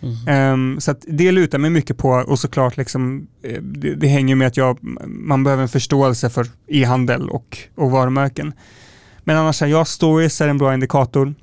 [0.00, 0.28] Mm.
[0.28, 4.46] Ehm, så det lutar mig mycket på och såklart liksom, eh, det, det hänger med
[4.46, 8.52] att jag, man behöver en förståelse för e-handel och, och varumärken.
[9.24, 11.34] Men annars, är jag stories är en bra indikator.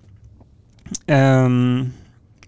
[1.05, 1.89] Ehm,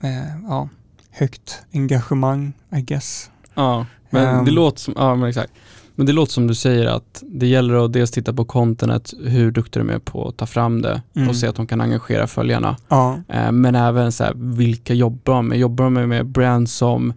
[0.01, 0.69] eh, ja,
[1.11, 3.29] högt engagemang, I guess.
[3.53, 4.45] Ja, men Ehm.
[4.45, 5.53] det låter som, ja men exakt.
[5.95, 9.51] Men det låter som du säger att det gäller att dels titta på contentet, hur
[9.51, 11.29] duktig de är på att ta fram det Mm.
[11.29, 12.77] och se att de kan engagera följarna.
[12.89, 15.57] Ja, Eh, Men även så här, vilka jobbar de med?
[15.59, 17.13] Jobbar de med brands som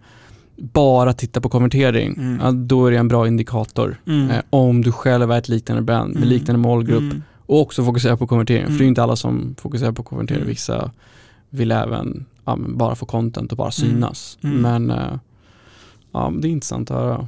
[0.55, 2.13] bara tittar på konvertering?
[2.17, 2.39] Mm.
[2.43, 4.01] Ja, då är det en bra indikator.
[4.07, 4.29] mm.
[4.29, 6.29] Eh, Om du själv är ett liknande brand med Mm.
[6.29, 7.23] liknande målgrupp Mm.
[7.47, 8.63] Och också fokuserar på konvertering.
[8.65, 8.87] För det är Mm.
[8.87, 10.41] inte alla som fokuserar på konvertering.
[10.41, 10.49] Mm.
[10.49, 10.91] Vissa
[11.49, 13.91] vill även ja, bara få content och bara Mm.
[13.91, 14.37] synas.
[14.43, 14.61] Mm.
[14.61, 15.19] Men eh,
[16.11, 17.27] ja, det är intressant att höra.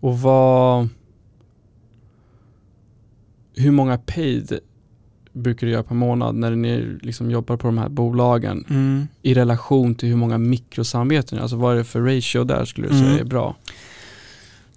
[0.00, 0.88] Och vad...
[3.56, 4.58] Hur många paid
[5.32, 9.06] brukar du göra per månad när ni liksom jobbar på de här bolagen Mm.
[9.22, 12.94] i relation till hur många mikrosamarbeten, alltså vad är det för ratio där skulle du
[12.94, 13.06] Mm.
[13.06, 13.56] säga är bra?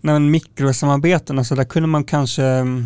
[0.01, 2.85] Nej, men mikrosamarbeten, alltså där kunde man kanske, mm,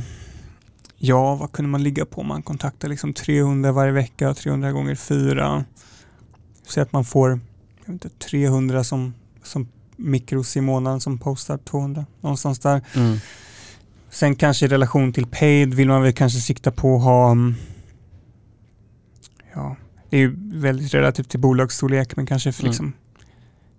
[1.03, 2.23] ja vad kunde man ligga på?
[2.23, 5.65] Man kontaktar liksom 300 varje vecka, 300 gånger 4.
[6.67, 7.37] Säg att man får jag
[7.93, 12.81] vet inte, 300 som, som mikros i månaden som postar 200, någonstans där.
[12.95, 13.17] Mm.
[14.09, 17.55] Sen kanske i relation till paid vill man väl kanske sikta på att ha, mm,
[19.53, 19.75] ja,
[20.09, 22.69] det är ju väldigt relativt till bolagsstorlek, men kanske för Mm.
[22.69, 22.93] liksom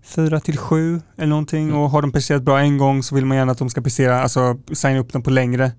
[0.03, 1.77] fyra till sju eller någonting Mm.
[1.81, 4.23] och har de presterat bra en gång så vill man gärna att de ska prestera,
[4.23, 5.73] alltså signa upp dem på längre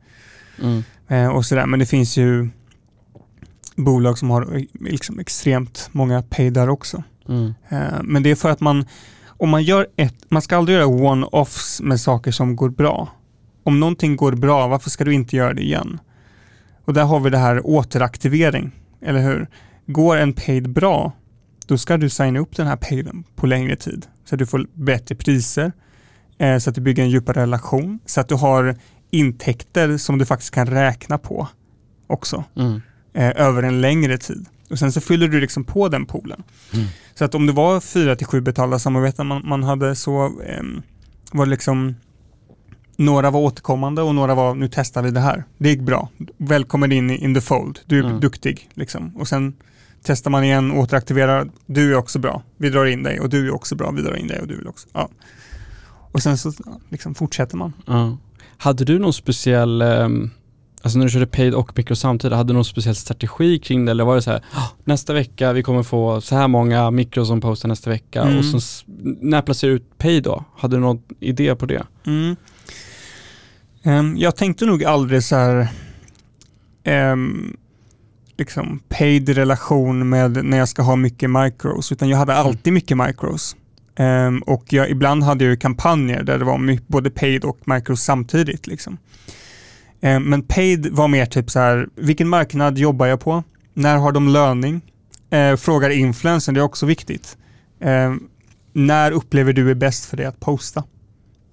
[0.62, 0.84] Mm.
[1.08, 1.66] Eh, och sådär.
[1.66, 2.50] Men det finns ju
[3.76, 7.04] bolag som har eh, liksom extremt många paydar också.
[7.30, 7.54] Mm.
[7.70, 8.86] Eh, men det är för att man,
[9.28, 13.12] om man gör ett, man ska aldrig göra one-offs med saker som går bra.
[13.64, 16.00] Om någonting går bra, varför ska du inte göra det igen?
[16.86, 19.48] Och där har vi det här återaktivering, eller hur?
[19.86, 21.12] Går en paid bra,
[21.66, 24.06] då ska du signa upp den här payden på längre tid.
[24.26, 25.72] Så att du får bättre priser,
[26.38, 28.76] eh, så att du bygger en djupare relation, så att du har
[29.14, 31.48] intäkter som du faktiskt kan räkna på
[32.08, 32.82] också Mm.
[33.14, 34.46] eh, över en längre tid.
[34.70, 36.44] Och sen så fyller du liksom på den poolen.
[36.74, 36.86] Mm.
[37.16, 40.82] Så att om det var fyra till sju betalda samarbeten man, man hade så ehm,
[41.32, 41.96] var det liksom
[42.98, 45.44] några var återkommande och några var nu testar vi det här.
[45.58, 46.10] Det gick bra.
[46.38, 47.80] Välkommen in i in the fold.
[47.86, 48.20] Du är Mm.
[48.20, 48.70] duktig.
[48.74, 49.16] Liksom.
[49.18, 49.54] Och sen
[50.04, 51.50] testar man igen, återaktiverar.
[51.66, 52.42] Du är också bra.
[52.58, 53.92] Vi drar in dig och du är också bra.
[53.92, 54.88] Vi drar in dig och du vill också.
[54.94, 55.10] Ja.
[56.12, 56.54] Och sen så
[56.90, 57.74] liksom fortsätter man.
[57.86, 58.18] Ja.
[58.58, 60.32] Hade du någon speciell, ehm,
[60.86, 63.92] Alltså när du körde paid och mikro samtidigt, hade du någon speciell strategi kring det
[63.92, 67.26] eller var det så här, "Ah, nästa vecka vi kommer få så här många mikro
[67.26, 68.38] som postar nästa vecka Mm.
[68.38, 68.60] och så,
[69.22, 70.44] när placerar du ut paid då?
[70.58, 71.84] Hade du någon idé på det?
[72.06, 72.36] Mm.
[73.84, 75.68] Ehm, jag tänkte nog aldrig så här
[76.84, 77.58] ehm,
[78.38, 82.98] liksom paid relation med när jag ska ha mycket micros, utan jag hade alltid mycket
[82.98, 83.56] micros.
[83.96, 88.02] Ehm, och jag, ibland hade jag ju kampanjer där det var både paid och micros
[88.04, 88.68] samtidigt.
[88.68, 88.98] Liksom.
[90.02, 93.44] Ehm, men paid var mer typ så här, vilken marknad jobbar jag på?
[93.74, 94.82] När har de löning?
[95.30, 97.38] Ehm, frågar influensen, det är också viktigt.
[97.82, 98.24] Ehm,
[98.74, 100.84] när upplever du är bäst för dig att posta?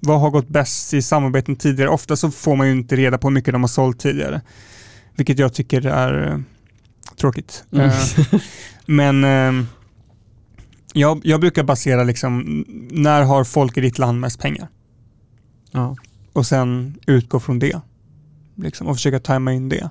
[0.01, 1.91] Vad har gått bäst i samarbeten tidigare?
[1.91, 4.41] Ofta så får man ju inte reda på hur mycket de har sålt tidigare.
[5.16, 6.38] Vilket jag tycker är eh,
[7.16, 7.64] tråkigt.
[7.72, 7.86] Mm.
[7.86, 7.95] Eh,
[8.86, 9.24] men
[10.93, 14.68] jag, jag brukar basera liksom, när har folk i ditt land mest pengar?
[15.70, 15.97] Ja.
[16.32, 17.80] Och sen utgå från det.
[18.57, 19.91] Liksom, och försöka tajma in det.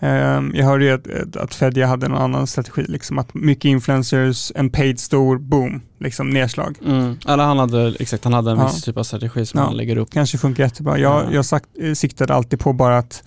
[0.00, 4.52] Eh, jag hörde ju att, att- Fedja hade en annan strategi, liksom att mycket influencers,
[4.54, 6.78] en paid stor, boom, liksom nedslag.
[6.86, 7.16] Mm.
[7.28, 8.64] Eller han hade, exakt, han hade en Ja.
[8.66, 9.66] viss typ av strategi som Ja.
[9.66, 10.10] han lägger upp.
[10.10, 10.98] Kanske funkar jättebra.
[10.98, 11.32] Jag, Ja.
[11.32, 13.24] jag sagt, eh, siktade alltid på bara att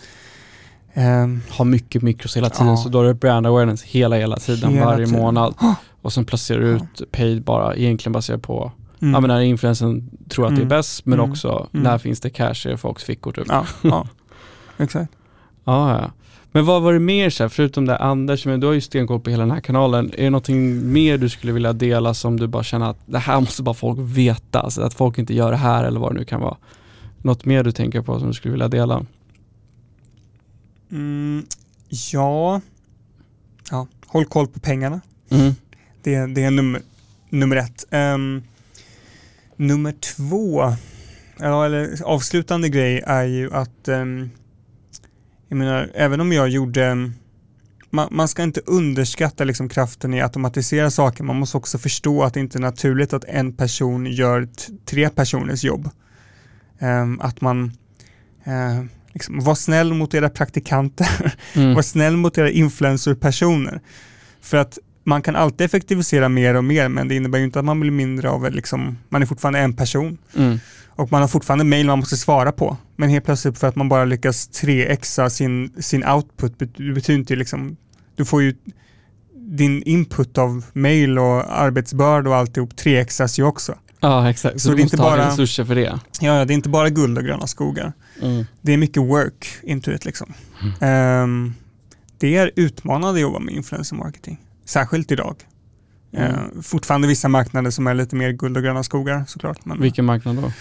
[0.93, 2.77] ehm, Har mycket mikros hela tiden Ja.
[2.77, 5.21] så då är det brand awareness hela, hela tiden, Hela varje tiden.
[5.21, 5.55] månad.
[6.05, 9.13] Och sen placerar du ut paid bara egentligen baserat på, mm.
[9.13, 10.69] ja men när influensen tror att det är Mm.
[10.69, 11.31] bäst men Mm.
[11.31, 11.83] också Mm.
[11.83, 13.45] när finns det cash i folks fickor typ.
[13.49, 14.07] Ja, ja.
[14.77, 15.11] exakt.
[15.63, 16.11] Ja, ja.
[16.51, 19.19] Men vad var det mer så här, förutom det Anders, men du har ju stenkoll
[19.19, 20.11] på hela den här kanalen.
[20.17, 23.39] Är det någonting mer du skulle vilja dela som du bara känner att det här
[23.39, 26.25] måste bara folk veta, alltså att folk inte gör det här eller vad det nu
[26.25, 26.57] kan vara?
[27.21, 29.05] Något mer du tänker på som du skulle vilja dela?
[30.91, 31.45] Mm,
[32.13, 32.61] ja.
[33.71, 35.01] ja, håll koll på pengarna.
[36.05, 36.81] Det, det är nummer,
[37.29, 37.85] nummer ett.
[37.91, 38.43] Ehm,
[39.55, 40.75] nummer två,
[41.39, 44.29] ja, eller avslutande grej är ju att ehm,
[45.47, 47.11] jag menar, även om jag gjorde
[47.89, 51.23] man, man ska inte underskatta liksom kraften i att automatisera saker.
[51.23, 54.47] Man måste också förstå att det inte är naturligt att en person gör
[54.85, 55.89] tre personers jobb.
[56.79, 57.71] Ehm, att man
[58.43, 58.83] eh,
[59.13, 61.73] liksom, var snäll mot era praktikanter Mm.
[61.75, 63.81] var snäll mot era influencerpersoner.
[64.41, 67.65] För att man kan alltid effektivisera mer och mer men det innebär ju inte att
[67.65, 70.17] man blir mindre av, liksom, man är fortfarande en person.
[70.35, 70.57] Mm.
[70.97, 72.77] Och man har fortfarande mail man måste svara på.
[72.95, 77.35] Men helt plötsligt för att man bara lyckas 3xa sin, sin output, det betyder inte
[77.35, 77.77] liksom,
[78.15, 78.55] du får ju
[79.35, 83.75] din input av mail och arbetsbörda och alltihop 3xas ju också.
[83.99, 85.99] Ja exakt, så, Så du det är måste inte ha bara- resurser för det.
[86.21, 87.93] Ja, det är inte bara guld och gröna skogar.
[88.21, 88.45] Mm.
[88.61, 90.33] Det är mycket work into it liksom.
[90.81, 91.53] Ehm,
[92.17, 94.37] det är utmanande att jobba med influencer marketing.
[94.65, 95.35] Särskilt idag.
[96.13, 96.31] Mm.
[96.33, 99.65] Eh, fortfarande vissa marknader som är lite mer guld och gröna skogar såklart.
[99.65, 100.51] Men, Vilken marknad då?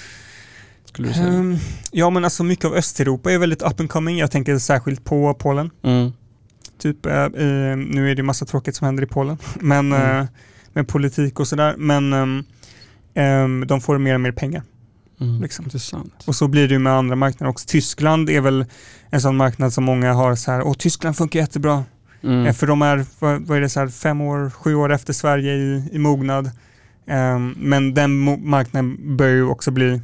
[0.84, 1.26] Skulle du säga?
[1.28, 1.56] Ehm,
[1.92, 4.18] ja men alltså mycket av Östeuropa är väldigt up and coming.
[4.18, 5.70] Jag tänker särskilt på Polen.
[5.82, 6.12] Mm.
[6.78, 7.28] Typ, eh,
[7.76, 9.38] nu är det massa tråkigt som händer i Polen.
[9.60, 10.18] Men Mm.
[10.20, 10.26] eh,
[10.72, 11.74] med politik och sådär.
[11.78, 12.44] Men ehm,
[13.14, 14.62] ehm, de får mer och mer pengar.
[15.20, 15.42] Mm.
[15.42, 15.64] Liksom.
[15.64, 16.14] Intressant.
[16.26, 17.66] Och så blir det ju med andra marknader också.
[17.68, 18.64] Tyskland är väl
[19.10, 21.84] en sån marknad som många har så här, åh Tyskland funkar jättebra.
[22.24, 22.46] Mm.
[22.46, 25.52] Eh, För de är, vad, är det, så här, fem år, sju år efter Sverige
[25.54, 26.50] i, i mognad.
[27.06, 28.10] Ehm, men den
[28.48, 30.00] marknaden börjar ju också bli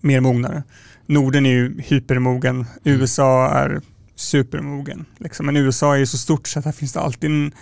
[0.00, 0.62] mer mognare.
[1.06, 3.80] Norden är ju hypermogen, USA är
[4.16, 5.04] supermogen.
[5.18, 5.46] Liksom.
[5.46, 7.52] Men USA är ju så stort så att här finns det alltid en,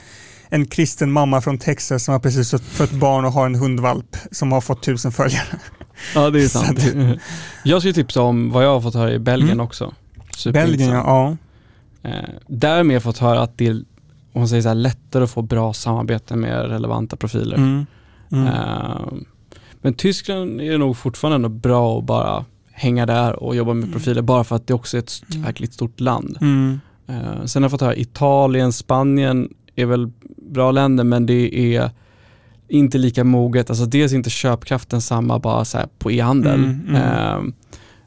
[0.49, 4.53] en kristen mamma från Texas som har precis fött- barn och har en hundvalp som
[4.53, 5.47] har fått tusen följare.
[6.15, 6.79] Ja det är sant.
[6.79, 7.19] att-
[7.65, 9.67] Jag skulle tipsa om vad jag har fått höra i Belgien Mm.
[9.67, 9.95] också.
[10.53, 11.37] Belgien, ja.
[12.03, 12.13] Eh,
[12.47, 13.85] där har jag fått höra att det är
[14.35, 17.57] om man säger så här, lättare att få bra samarbete med relevanta profiler.
[17.57, 17.87] Mm.
[18.33, 18.47] Mm.
[18.47, 19.13] Eh,
[19.83, 23.93] men Tyskland är nog fortfarande ändå bra att bara hänga där och jobba med Mm.
[23.93, 25.47] profiler bara för att det också är ett Mm.
[25.47, 26.39] jäkligt stort land.
[26.41, 26.81] Mm.
[27.07, 31.91] Eh, sen har jag fått höra Italien, Spanien är väl bra länder men det är
[32.69, 36.65] inte lika moget, alltså dels är inte köpkraften samma bara så på e-handel.
[36.65, 36.97] Mm, mm.
[37.03, 37.53] Eh,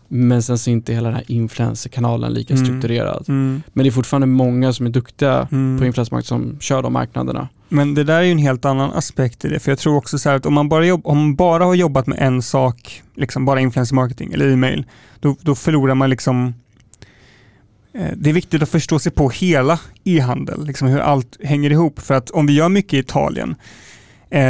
[0.08, 2.66] men sen så är inte hela den här influencerkanalen lika Mm.
[2.66, 3.26] strukturerad.
[3.28, 3.62] Mm.
[3.74, 5.80] Men det är fortfarande många som är duktiga Mm.
[5.80, 7.48] på influencermarknaden som kör de marknaderna.
[7.70, 9.60] Men det där är ju en helt annan aspekt i det.
[9.60, 11.76] För jag tror också så här att om man bara, jobb, om man bara har
[11.76, 14.86] jobbat med en sak, liksom bara influencer marketing eller e-mail,
[15.20, 16.54] då, då förlorar man liksom
[17.94, 22.00] eh, det är viktigt att förstå sig på hela e-handel, liksom hur allt hänger ihop.
[22.00, 23.56] För att om vi gör mycket i Italien,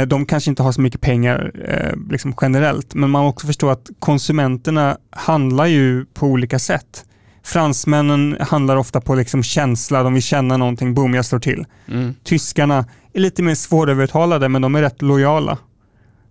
[0.06, 3.90] de kanske inte har så mycket pengar eh, liksom generellt, men man också förstå att
[3.98, 7.04] konsumenterna handlar ju på olika sätt.
[7.44, 11.64] Fransmännen handlar ofta på liksom känsla, de vill känna någonting, boom, jag slår till.
[11.88, 12.14] Mm.
[12.24, 15.58] Tyskarna är lite mer svårövertalade men de är rätt lojala.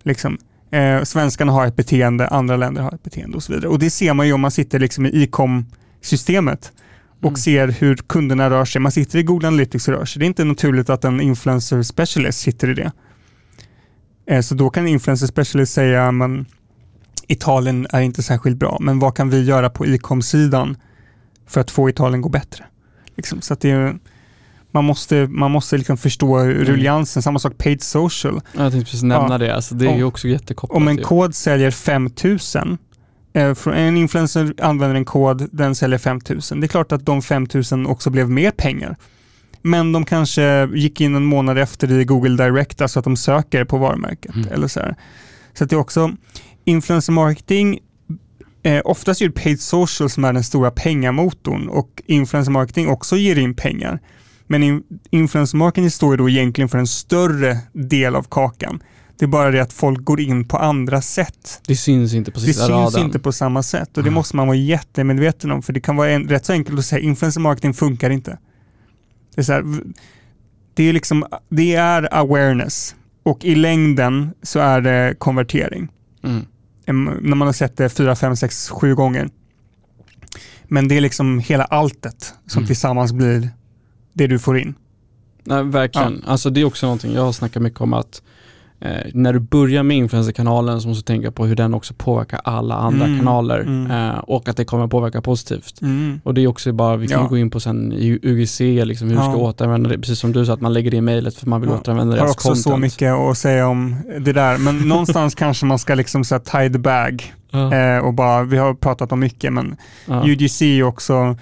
[0.02, 0.38] Liksom.
[0.70, 3.68] Eh, svenskarna har ett beteende, andra länder har ett beteende och så vidare.
[3.68, 6.72] Och det ser man ju om man sitter liksom i e-com-systemet.
[7.20, 7.36] och Mm.
[7.36, 8.80] ser hur kunderna rör sig.
[8.80, 10.20] Man sitter i Google Analytics och rör sig.
[10.20, 12.92] Det är inte naturligt att en influencer specialist sitter i det.
[14.26, 16.46] Eh, Så då kan en influencer specialist säga men
[17.28, 20.76] Italien är inte särskilt bra, men vad kan vi göra på e-com-sidan
[21.46, 22.64] för att få Italien gå bättre?
[23.16, 23.98] Liksom, så att det är,
[24.70, 27.22] man måste, man måste liksom förstå ruljansen.
[27.22, 28.40] Samma sak paid social.
[28.56, 29.38] Jag tänkte precis nämna Ja.
[29.38, 30.76] det, alltså, det är ju Om- också jättekopplat.
[30.76, 31.02] Om en ju.
[31.02, 32.78] kod säljer 5000,
[33.32, 36.60] eh, en influencer använder en kod, den säljer 5000.
[36.60, 38.96] Det är klart att de 5000 också blev mer pengar.
[39.66, 43.64] Men de kanske gick in en månad efter i Google Direct, alltså att de söker
[43.64, 44.34] på varumärket.
[44.34, 44.48] Mm.
[44.52, 44.96] Eller så här.
[45.58, 46.12] så det är också
[46.64, 47.78] influencer marketing,
[48.62, 53.16] eh, oftast är det paid social som är den stora pengamotorn och influencer marketing också
[53.16, 54.00] ger in pengar.
[54.46, 58.82] Men in, influencer marketing står ju då egentligen för en större del av kakan.
[59.18, 61.60] Det är bara det att folk går in på andra sätt.
[61.66, 63.06] Det syns inte på Det sista syns raden.
[63.06, 64.14] inte på samma sätt och det Mm.
[64.14, 67.00] måste man vara jättemedveten om för det kan vara en, rätt så enkelt att säga
[67.00, 68.38] influencer marketing funkar inte.
[69.36, 69.64] Det är, så här,
[70.74, 75.88] det är liksom, det är awareness och i längden så är det konvertering.
[76.22, 76.44] Mm.
[77.20, 79.28] När man har sett det fyra, fem, sex, sju gånger.
[80.64, 82.66] Men det är liksom hela alltet som Mm.
[82.66, 83.50] tillsammans blir
[84.12, 84.74] det du får in.
[85.44, 86.22] Nej, verkligen.
[86.26, 88.22] Alltså det är också någonting jag har snackat mycket om att
[88.80, 92.40] eh, när du börjar med influencerkanalen så måste du tänka på hur den också påverkar
[92.44, 93.90] alla andra Mm, kanaler mm.
[93.90, 95.82] eh, och att det kommer påverka positivt.
[95.82, 96.20] Mm.
[96.24, 97.28] Och det är också bara, vi kan Ja.
[97.28, 99.36] gå in på sen i UGC, liksom, hur du ska Ja.
[99.36, 99.98] återanvända det.
[99.98, 101.76] Precis som du sa, att man lägger det i mejlet för man vill Ja.
[101.76, 102.62] återanvända Jag har deras också content.
[102.64, 104.58] så mycket att säga om det där.
[104.58, 107.74] Men någonstans kanske man ska liksom så här tie the bag Ja.
[107.74, 110.22] eh, och bara, vi har pratat om mycket men Ja.
[110.26, 111.36] UGC också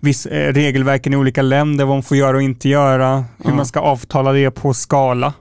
[0.00, 3.54] viss, eh, regelverken i olika länder, vad man får göra och inte göra, hur Ja.
[3.54, 5.32] man ska avtala det på skala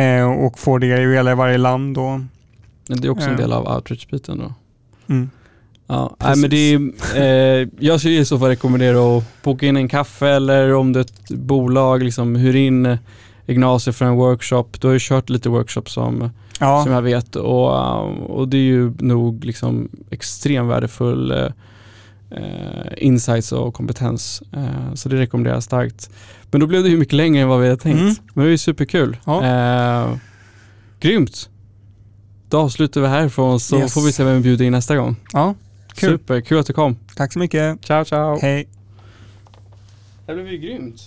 [0.00, 1.96] eh, och få det i varje land.
[2.88, 3.38] Men det är också en Ja.
[3.38, 4.54] del av outreach-biten då.
[5.14, 5.30] mm.
[5.88, 6.80] Ja, nej, men det är,
[7.62, 10.98] eh, jag skulle i så fall rekommendera att boka in en kaffe eller om det
[11.00, 12.98] är ett bolag, liksom hyr in eh,
[13.46, 14.64] Ignacio för en workshop.
[14.80, 16.30] Du har ju kört lite workshops som,
[16.60, 21.38] Ja, som jag vet och, uh, och det är ju nog liksom extremt värdefull eh,
[21.38, 21.50] eh,
[22.96, 24.42] insights och kompetens.
[24.52, 26.10] Eh, så det rekommenderar jag starkt.
[26.50, 27.98] Men då blev det ju mycket längre än vad vi hade tänkt.
[28.00, 28.06] Mm.
[28.06, 29.16] Men det var ju superkul.
[29.24, 29.44] Ja.
[29.44, 30.16] Eh,
[31.00, 31.48] grymt.
[32.48, 33.94] Då avslutar vi härifrån så Yes.
[33.94, 35.16] får vi se vem vi bjuder in nästa gång.
[35.32, 35.54] ja,
[35.94, 36.10] Kul.
[36.18, 36.96] Super, kul att du kom.
[37.16, 37.84] tack så mycket.
[37.84, 38.38] Ciao ciao.
[38.42, 38.68] Hej.
[40.26, 41.00] Det blev ju grymt.